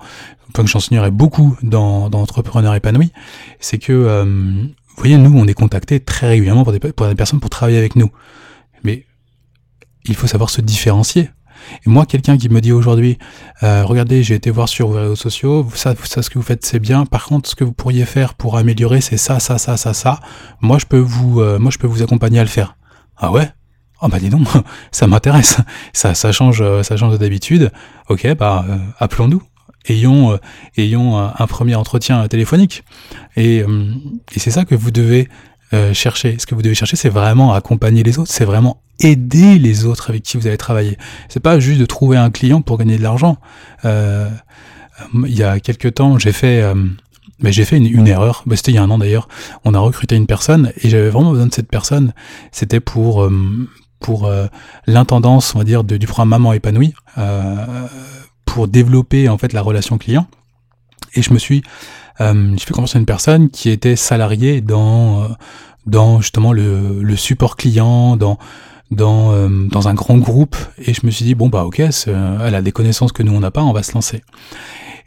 enfin 0.48 0.64
que 0.64 0.70
j'enseignerai 0.70 1.10
beaucoup 1.10 1.56
dans, 1.62 2.10
dans 2.10 2.20
Entrepreneur 2.20 2.74
épanoui, 2.74 3.12
c'est 3.60 3.78
que, 3.78 4.24
vous 4.24 4.96
voyez, 4.96 5.16
nous, 5.16 5.38
on 5.38 5.46
est 5.46 5.54
contacté 5.54 6.00
très 6.00 6.28
régulièrement 6.28 6.64
pour 6.64 6.72
des, 6.72 6.80
pour 6.80 7.06
des 7.06 7.14
personnes 7.14 7.40
pour 7.40 7.50
travailler 7.50 7.78
avec 7.78 7.96
nous. 7.96 8.10
Mais 8.84 9.06
il 10.04 10.14
faut 10.14 10.26
savoir 10.26 10.50
se 10.50 10.60
différencier. 10.60 11.30
Et 11.86 11.90
moi, 11.90 12.06
quelqu'un 12.06 12.36
qui 12.36 12.48
me 12.48 12.60
dit 12.60 12.72
aujourd'hui, 12.72 13.18
euh, 13.62 13.84
regardez, 13.84 14.22
j'ai 14.22 14.34
été 14.34 14.50
voir 14.50 14.68
sur 14.68 14.88
vos 14.88 14.94
réseaux 14.94 15.16
sociaux, 15.16 15.66
ça, 15.74 15.94
ça, 16.04 16.22
ce 16.22 16.30
que 16.30 16.38
vous 16.38 16.44
faites, 16.44 16.64
c'est 16.64 16.78
bien. 16.78 17.06
Par 17.06 17.26
contre, 17.26 17.48
ce 17.48 17.54
que 17.54 17.64
vous 17.64 17.72
pourriez 17.72 18.04
faire 18.04 18.34
pour 18.34 18.56
améliorer, 18.56 19.00
c'est 19.00 19.16
ça, 19.16 19.40
ça, 19.40 19.58
ça, 19.58 19.76
ça, 19.76 19.94
ça. 19.94 20.20
Moi, 20.60 20.78
je 20.78 20.86
peux 20.86 20.98
vous, 20.98 21.40
euh, 21.40 21.58
moi, 21.58 21.70
je 21.70 21.78
peux 21.78 21.86
vous 21.86 22.02
accompagner 22.02 22.38
à 22.38 22.44
le 22.44 22.48
faire. 22.48 22.76
Ah 23.16 23.30
ouais? 23.30 23.50
Ah 24.00 24.08
bah 24.08 24.18
dis 24.18 24.30
donc, 24.30 24.46
ça 24.92 25.06
m'intéresse. 25.06 25.58
Ça, 25.92 26.14
ça 26.14 26.32
change, 26.32 26.62
euh, 26.62 26.82
ça 26.82 26.96
change 26.96 27.18
d'habitude. 27.18 27.70
Ok, 28.08 28.26
bah 28.34 28.64
appelons-nous. 28.98 29.42
Ayons, 29.88 30.38
ayons 30.76 31.18
un, 31.18 31.46
premier 31.46 31.74
entretien 31.74 32.28
téléphonique. 32.28 32.84
Et, 33.34 33.60
et 33.60 34.38
c'est 34.38 34.50
ça 34.50 34.66
que 34.66 34.74
vous 34.74 34.90
devez 34.90 35.26
euh, 35.72 35.94
chercher. 35.94 36.36
Ce 36.38 36.46
que 36.46 36.54
vous 36.54 36.62
devez 36.62 36.74
chercher, 36.74 36.96
c'est 36.96 37.08
vraiment 37.08 37.52
accompagner 37.54 38.02
les 38.02 38.18
autres, 38.18 38.30
c'est 38.30 38.44
vraiment 38.44 38.82
aider 38.98 39.58
les 39.58 39.84
autres 39.84 40.10
avec 40.10 40.22
qui 40.22 40.36
vous 40.36 40.46
allez 40.46 40.56
travailler. 40.56 40.98
C'est 41.28 41.40
pas 41.40 41.60
juste 41.60 41.80
de 41.80 41.86
trouver 41.86 42.16
un 42.16 42.30
client 42.30 42.60
pour 42.60 42.76
gagner 42.78 42.98
de 42.98 43.02
l'argent. 43.02 43.38
Euh, 43.84 44.28
il 45.14 45.36
y 45.36 45.42
a 45.42 45.60
quelques 45.60 45.94
temps, 45.94 46.18
j'ai 46.18 46.32
fait, 46.32 46.60
euh, 46.60 46.74
j'ai 47.44 47.64
fait 47.64 47.76
une, 47.78 48.08
erreur. 48.08 48.42
Bah, 48.46 48.56
C'était 48.56 48.72
il 48.72 48.74
y 48.74 48.78
a 48.78 48.82
un 48.82 48.90
an 48.90 48.98
d'ailleurs. 48.98 49.28
On 49.64 49.74
a 49.74 49.78
recruté 49.78 50.16
une 50.16 50.26
personne 50.26 50.72
et 50.82 50.88
j'avais 50.88 51.08
vraiment 51.08 51.30
besoin 51.30 51.46
de 51.46 51.54
cette 51.54 51.70
personne. 51.70 52.12
C'était 52.52 52.80
pour 52.80 53.28
pour 54.00 54.30
l'intendance, 54.86 55.54
on 55.54 55.58
va 55.58 55.64
dire, 55.64 55.84
du 55.84 56.06
programme 56.06 56.30
Maman 56.30 56.52
épanouie, 56.54 56.94
pour 58.44 58.66
développer 58.66 59.28
en 59.28 59.38
fait 59.38 59.52
la 59.52 59.62
relation 59.62 59.98
client. 59.98 60.26
Et 61.14 61.22
je 61.22 61.32
me 61.32 61.38
suis 61.38 61.62
euh, 62.20 62.52
j'ai 62.56 62.64
fait 62.64 62.72
confiance 62.72 62.96
à 62.96 62.98
une 62.98 63.06
personne 63.06 63.50
qui 63.50 63.70
était 63.70 63.96
salariée 63.96 64.60
dans, 64.60 65.22
euh, 65.22 65.28
dans 65.86 66.20
justement 66.20 66.52
le, 66.52 67.02
le 67.02 67.16
support 67.16 67.56
client, 67.56 68.16
dans, 68.16 68.38
dans, 68.90 69.32
euh, 69.32 69.48
dans 69.68 69.88
un 69.88 69.94
grand 69.94 70.18
groupe. 70.18 70.56
Et 70.78 70.92
je 70.92 71.00
me 71.04 71.10
suis 71.10 71.24
dit, 71.24 71.34
bon, 71.34 71.48
bah 71.48 71.64
ok, 71.64 71.80
elle 71.80 72.54
a 72.54 72.62
des 72.62 72.72
connaissances 72.72 73.12
que 73.12 73.22
nous, 73.22 73.32
on 73.32 73.40
n'a 73.40 73.50
pas, 73.50 73.62
on 73.62 73.72
va 73.72 73.82
se 73.82 73.92
lancer. 73.94 74.22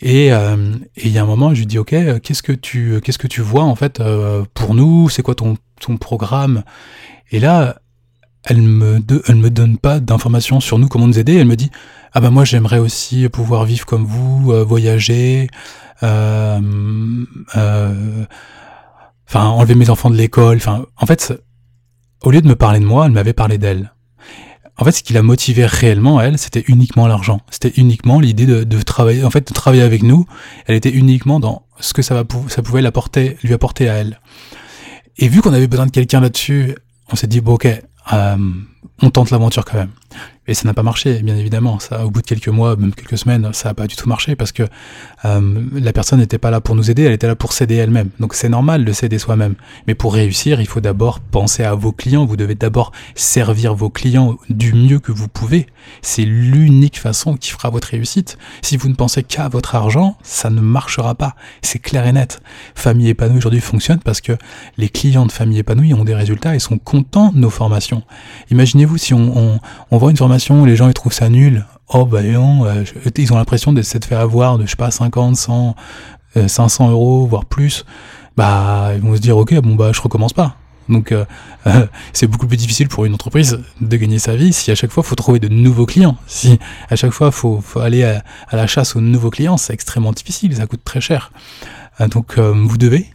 Et 0.01 0.31
il 0.31 1.07
y 1.07 1.17
a 1.17 1.23
un 1.23 1.25
moment, 1.25 1.53
je 1.53 1.59
lui 1.59 1.65
dis, 1.65 1.77
ok, 1.77 1.95
qu'est-ce 2.21 2.43
que 2.43 2.51
tu, 2.51 2.99
qu'est-ce 3.01 3.17
que 3.17 3.27
tu 3.27 3.41
vois 3.41 3.63
en 3.63 3.75
fait 3.75 4.03
pour 4.53 4.73
nous? 4.73 5.07
C'est 5.07 5.21
quoi 5.21 5.33
ton, 5.33 5.55
ton 5.79 5.95
programme? 5.95 6.63
Et 7.31 7.39
là, 7.39 7.77
elle 8.43 8.61
me, 8.61 8.99
elle 9.27 9.35
me 9.35 9.49
donne 9.49 9.77
pas 9.77 10.01
d'informations 10.01 10.59
sur 10.59 10.77
nous, 10.77 10.87
comment 10.87 11.07
nous 11.07 11.19
aider. 11.19 11.35
Elle 11.35 11.47
me 11.47 11.55
dit, 11.55 11.69
ah 12.11 12.19
bah 12.19 12.31
moi 12.31 12.43
j'aimerais 12.43 12.79
aussi 12.79 13.29
pouvoir 13.29 13.63
vivre 13.63 13.85
comme 13.85 14.03
vous, 14.03 14.51
voyager, 14.65 15.43
euh, 15.43 15.47
euh, 15.47 15.82
enfin 16.03 17.25
enlever 19.35 19.75
mes 19.75 19.89
enfants 19.89 20.09
de 20.09 20.15
l'école. 20.15 20.57
Enfin, 20.57 20.85
en 20.97 21.05
fait, 21.05 21.33
au 22.23 22.31
lieu 22.31 22.41
de 22.41 22.47
me 22.47 22.55
parler 22.55 22.79
de 22.79 22.85
moi, 22.85 23.05
elle 23.05 23.11
m'avait 23.11 23.33
parlé 23.33 23.57
d'elle. 23.57 23.93
En 24.77 24.85
fait, 24.85 24.91
ce 24.91 25.03
qui 25.03 25.13
la 25.13 25.21
motivait 25.21 25.67
réellement, 25.67 26.19
elle, 26.19 26.39
c'était 26.39 26.63
uniquement 26.67 27.05
l'argent. 27.05 27.41
C'était 27.51 27.73
uniquement 27.77 28.19
l'idée 28.19 28.47
de, 28.47 28.81
travailler, 28.81 29.23
en 29.23 29.29
fait, 29.29 29.47
de 29.47 29.53
travailler 29.53 29.83
avec 29.83 30.01
nous. 30.01 30.25
Elle 30.65 30.75
était 30.75 30.89
uniquement 30.89 31.39
dans 31.39 31.67
ce 31.79 31.93
que 31.93 32.01
ça 32.01 32.15
va, 32.15 32.23
ça 32.47 32.63
pouvait 32.63 32.81
l'apporter, 32.81 33.37
lui 33.43 33.53
apporter 33.53 33.87
à 33.87 33.95
elle. 33.95 34.19
Et 35.17 35.27
vu 35.27 35.41
qu'on 35.41 35.53
avait 35.53 35.67
besoin 35.67 35.85
de 35.85 35.91
quelqu'un 35.91 36.21
là-dessus, 36.21 36.75
on 37.11 37.15
s'est 37.15 37.27
dit, 37.27 37.39
bon 37.39 37.53
ok, 37.53 37.67
euh, 38.13 38.37
on 39.01 39.09
tente 39.09 39.31
l'aventure 39.31 39.65
quand 39.65 39.77
même. 39.77 39.91
Et 40.45 40.53
ça 40.53 40.67
n'a 40.67 40.73
pas 40.73 40.83
marché, 40.83 41.21
bien 41.23 41.37
évidemment. 41.37 41.79
Ça, 41.79 42.05
au 42.05 42.11
bout 42.11 42.21
de 42.21 42.27
quelques 42.27 42.49
mois, 42.49 42.75
même 42.75 42.93
quelques 42.93 43.17
semaines, 43.17 43.49
ça 43.53 43.69
n'a 43.69 43.73
pas 43.73 43.87
du 43.87 43.95
tout 43.95 44.09
marché 44.09 44.35
parce 44.35 44.51
que 44.51 44.63
euh, 45.23 45.61
la 45.73 45.93
personne 45.93 46.19
n'était 46.19 46.37
pas 46.37 46.51
là 46.51 46.59
pour 46.59 46.75
nous 46.75 46.91
aider, 46.91 47.03
elle 47.03 47.13
était 47.13 47.27
là 47.27 47.35
pour 47.37 47.53
s'aider 47.53 47.75
elle-même. 47.75 48.09
Donc 48.19 48.33
c'est 48.33 48.49
normal 48.49 48.83
de 48.83 48.91
s'aider 48.91 49.19
soi-même. 49.19 49.55
Mais 49.87 49.95
pour 49.95 50.13
réussir, 50.13 50.59
il 50.59 50.67
faut 50.67 50.81
d'abord 50.81 51.21
penser 51.21 51.63
à 51.63 51.75
vos 51.75 51.93
clients. 51.93 52.25
Vous 52.25 52.35
devez 52.35 52.55
d'abord 52.55 52.91
servir 53.15 53.73
vos 53.73 53.89
clients 53.89 54.37
du 54.49 54.73
mieux 54.73 54.99
que 54.99 55.13
vous 55.13 55.29
pouvez. 55.29 55.67
C'est 56.01 56.25
l'unique 56.25 56.99
façon 56.99 57.37
qui 57.37 57.51
fera 57.51 57.69
votre 57.69 57.89
réussite. 57.89 58.37
Si 58.61 58.75
vous 58.75 58.89
ne 58.89 58.95
pensez 58.95 59.23
qu'à 59.23 59.47
votre 59.47 59.75
argent, 59.75 60.17
ça 60.23 60.49
ne 60.49 60.59
marchera 60.59 61.15
pas. 61.15 61.35
C'est 61.61 61.79
clair 61.79 62.05
et 62.05 62.11
net. 62.11 62.41
Famille 62.75 63.07
épanouie 63.07 63.37
aujourd'hui 63.37 63.61
fonctionne 63.61 63.99
parce 64.03 64.19
que 64.19 64.33
les 64.77 64.89
clients 64.89 65.25
de 65.25 65.31
Famille 65.31 65.59
épanouie 65.59 65.93
ont 65.93 66.03
des 66.03 66.15
résultats 66.15 66.53
et 66.53 66.59
sont 66.59 66.77
contents 66.77 67.31
de 67.31 67.37
nos 67.37 67.49
formations. 67.49 68.03
Imaginez-vous 68.73 68.97
si 68.97 69.13
on, 69.13 69.59
vend 69.91 70.09
une 70.09 70.17
formation 70.17 70.65
les 70.65 70.75
gens 70.75 70.87
ils 70.87 70.95
trouvent 70.95 71.13
ça 71.13 71.29
nul. 71.29 71.63
Oh 71.89 72.05
bah 72.05 72.23
non, 72.23 72.65
euh, 72.65 72.83
ils 73.17 73.31
ont 73.31 73.37
l'impression 73.37 73.71
de 73.71 73.83
s'être 73.83 74.05
fait 74.05 74.15
avoir 74.15 74.57
de 74.57 74.65
je 74.65 74.71
sais 74.71 74.75
pas 74.75 74.89
50, 74.89 75.35
100, 75.35 75.75
500 76.47 76.89
euros 76.89 77.27
voire 77.27 77.45
plus. 77.45 77.85
Bah 78.35 78.89
ils 78.95 79.01
vont 79.01 79.15
se 79.15 79.21
dire 79.21 79.37
ok 79.37 79.53
bon 79.61 79.75
bah 79.75 79.91
je 79.93 80.01
recommence 80.01 80.33
pas. 80.33 80.55
Donc 80.89 81.11
euh, 81.11 81.23
euh, 81.67 81.85
c'est 82.13 82.25
beaucoup 82.25 82.47
plus 82.47 82.57
difficile 82.57 82.87
pour 82.87 83.05
une 83.05 83.13
entreprise 83.13 83.59
de 83.79 83.97
gagner 83.97 84.17
sa 84.17 84.35
vie 84.35 84.53
si 84.53 84.71
à 84.71 84.75
chaque 84.75 84.89
fois 84.89 85.03
faut 85.03 85.13
trouver 85.13 85.39
de 85.39 85.49
nouveaux 85.49 85.85
clients. 85.85 86.17
Si 86.25 86.57
à 86.89 86.95
chaque 86.95 87.11
fois 87.11 87.29
faut, 87.29 87.61
faut, 87.61 87.79
aller 87.79 88.03
à, 88.03 88.23
la 88.51 88.65
chasse 88.65 88.95
aux 88.95 89.01
nouveaux 89.01 89.29
clients, 89.29 89.57
c'est 89.57 89.73
extrêmement 89.73 90.13
difficile, 90.13 90.55
ça 90.55 90.65
coûte 90.65 90.83
très 90.83 90.99
cher. 90.99 91.31
donc 92.09 92.39
vous 92.39 92.77
devez 92.79 93.05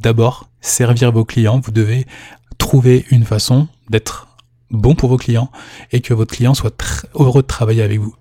d'abord 0.00 0.48
servir 0.62 1.12
vos 1.12 1.26
clients, 1.26 1.60
vous 1.62 1.72
devez 1.72 2.06
trouver 2.56 3.04
une 3.10 3.26
façon 3.26 3.68
d'être 3.90 4.28
bon 4.70 4.94
pour 4.94 5.08
vos 5.08 5.16
clients 5.16 5.50
et 5.92 6.00
que 6.00 6.14
votre 6.14 6.34
client 6.34 6.54
soit 6.54 7.06
heureux 7.14 7.42
de 7.42 7.46
travailler 7.46 7.82
avec 7.82 8.00
vous. 8.00 8.14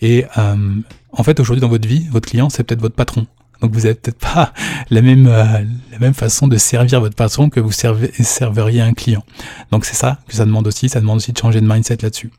Et 0.00 0.24
euh, 0.38 0.76
en 1.12 1.22
fait, 1.22 1.40
aujourd'hui 1.40 1.60
dans 1.60 1.68
votre 1.68 1.86
vie, 1.88 2.08
votre 2.10 2.28
client, 2.28 2.48
c'est 2.50 2.64
peut-être 2.64 2.80
votre 2.80 2.96
patron. 2.96 3.26
Donc 3.60 3.72
vous 3.72 3.82
n'avez 3.82 3.94
peut-être 3.94 4.18
pas 4.18 4.52
la 4.90 5.02
même, 5.02 5.28
euh, 5.28 5.44
la 5.92 5.98
même 6.00 6.14
façon 6.14 6.48
de 6.48 6.56
servir 6.56 7.00
votre 7.00 7.14
patron 7.14 7.48
que 7.48 7.60
vous 7.60 7.70
servez, 7.70 8.10
serveriez 8.20 8.80
un 8.80 8.92
client. 8.92 9.24
Donc 9.70 9.84
c'est 9.84 9.94
ça 9.94 10.18
que 10.26 10.34
ça 10.34 10.44
demande 10.44 10.66
aussi, 10.66 10.88
ça 10.88 11.00
demande 11.00 11.18
aussi 11.18 11.32
de 11.32 11.38
changer 11.38 11.60
de 11.60 11.66
mindset 11.66 11.98
là-dessus. 12.02 12.30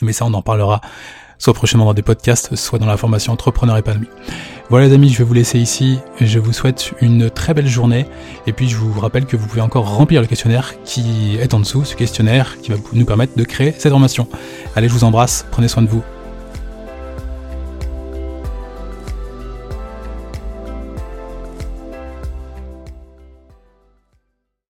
Mais 0.00 0.12
ça, 0.12 0.24
on 0.24 0.34
en 0.34 0.42
parlera 0.42 0.80
soit 1.38 1.54
prochainement 1.54 1.84
dans 1.84 1.94
des 1.94 2.02
podcasts, 2.02 2.54
soit 2.56 2.78
dans 2.78 2.86
la 2.86 2.96
formation 2.96 3.32
Entrepreneur 3.32 3.76
épanoui. 3.76 4.08
Voilà 4.72 4.86
les 4.86 4.94
amis, 4.94 5.10
je 5.10 5.18
vais 5.18 5.24
vous 5.24 5.34
laisser 5.34 5.58
ici. 5.58 5.98
Je 6.18 6.38
vous 6.38 6.54
souhaite 6.54 6.94
une 7.02 7.28
très 7.28 7.52
belle 7.52 7.66
journée. 7.66 8.06
Et 8.46 8.54
puis 8.54 8.70
je 8.70 8.76
vous 8.78 8.98
rappelle 8.98 9.26
que 9.26 9.36
vous 9.36 9.46
pouvez 9.46 9.60
encore 9.60 9.86
remplir 9.98 10.22
le 10.22 10.26
questionnaire 10.26 10.72
qui 10.82 11.36
est 11.38 11.52
en 11.52 11.60
dessous, 11.60 11.84
ce 11.84 11.94
questionnaire 11.94 12.56
qui 12.62 12.70
va 12.70 12.78
nous 12.94 13.04
permettre 13.04 13.36
de 13.36 13.44
créer 13.44 13.74
cette 13.76 13.92
formation. 13.92 14.26
Allez, 14.74 14.88
je 14.88 14.94
vous 14.94 15.04
embrasse, 15.04 15.44
prenez 15.50 15.68
soin 15.68 15.82
de 15.82 15.88
vous. 15.88 16.02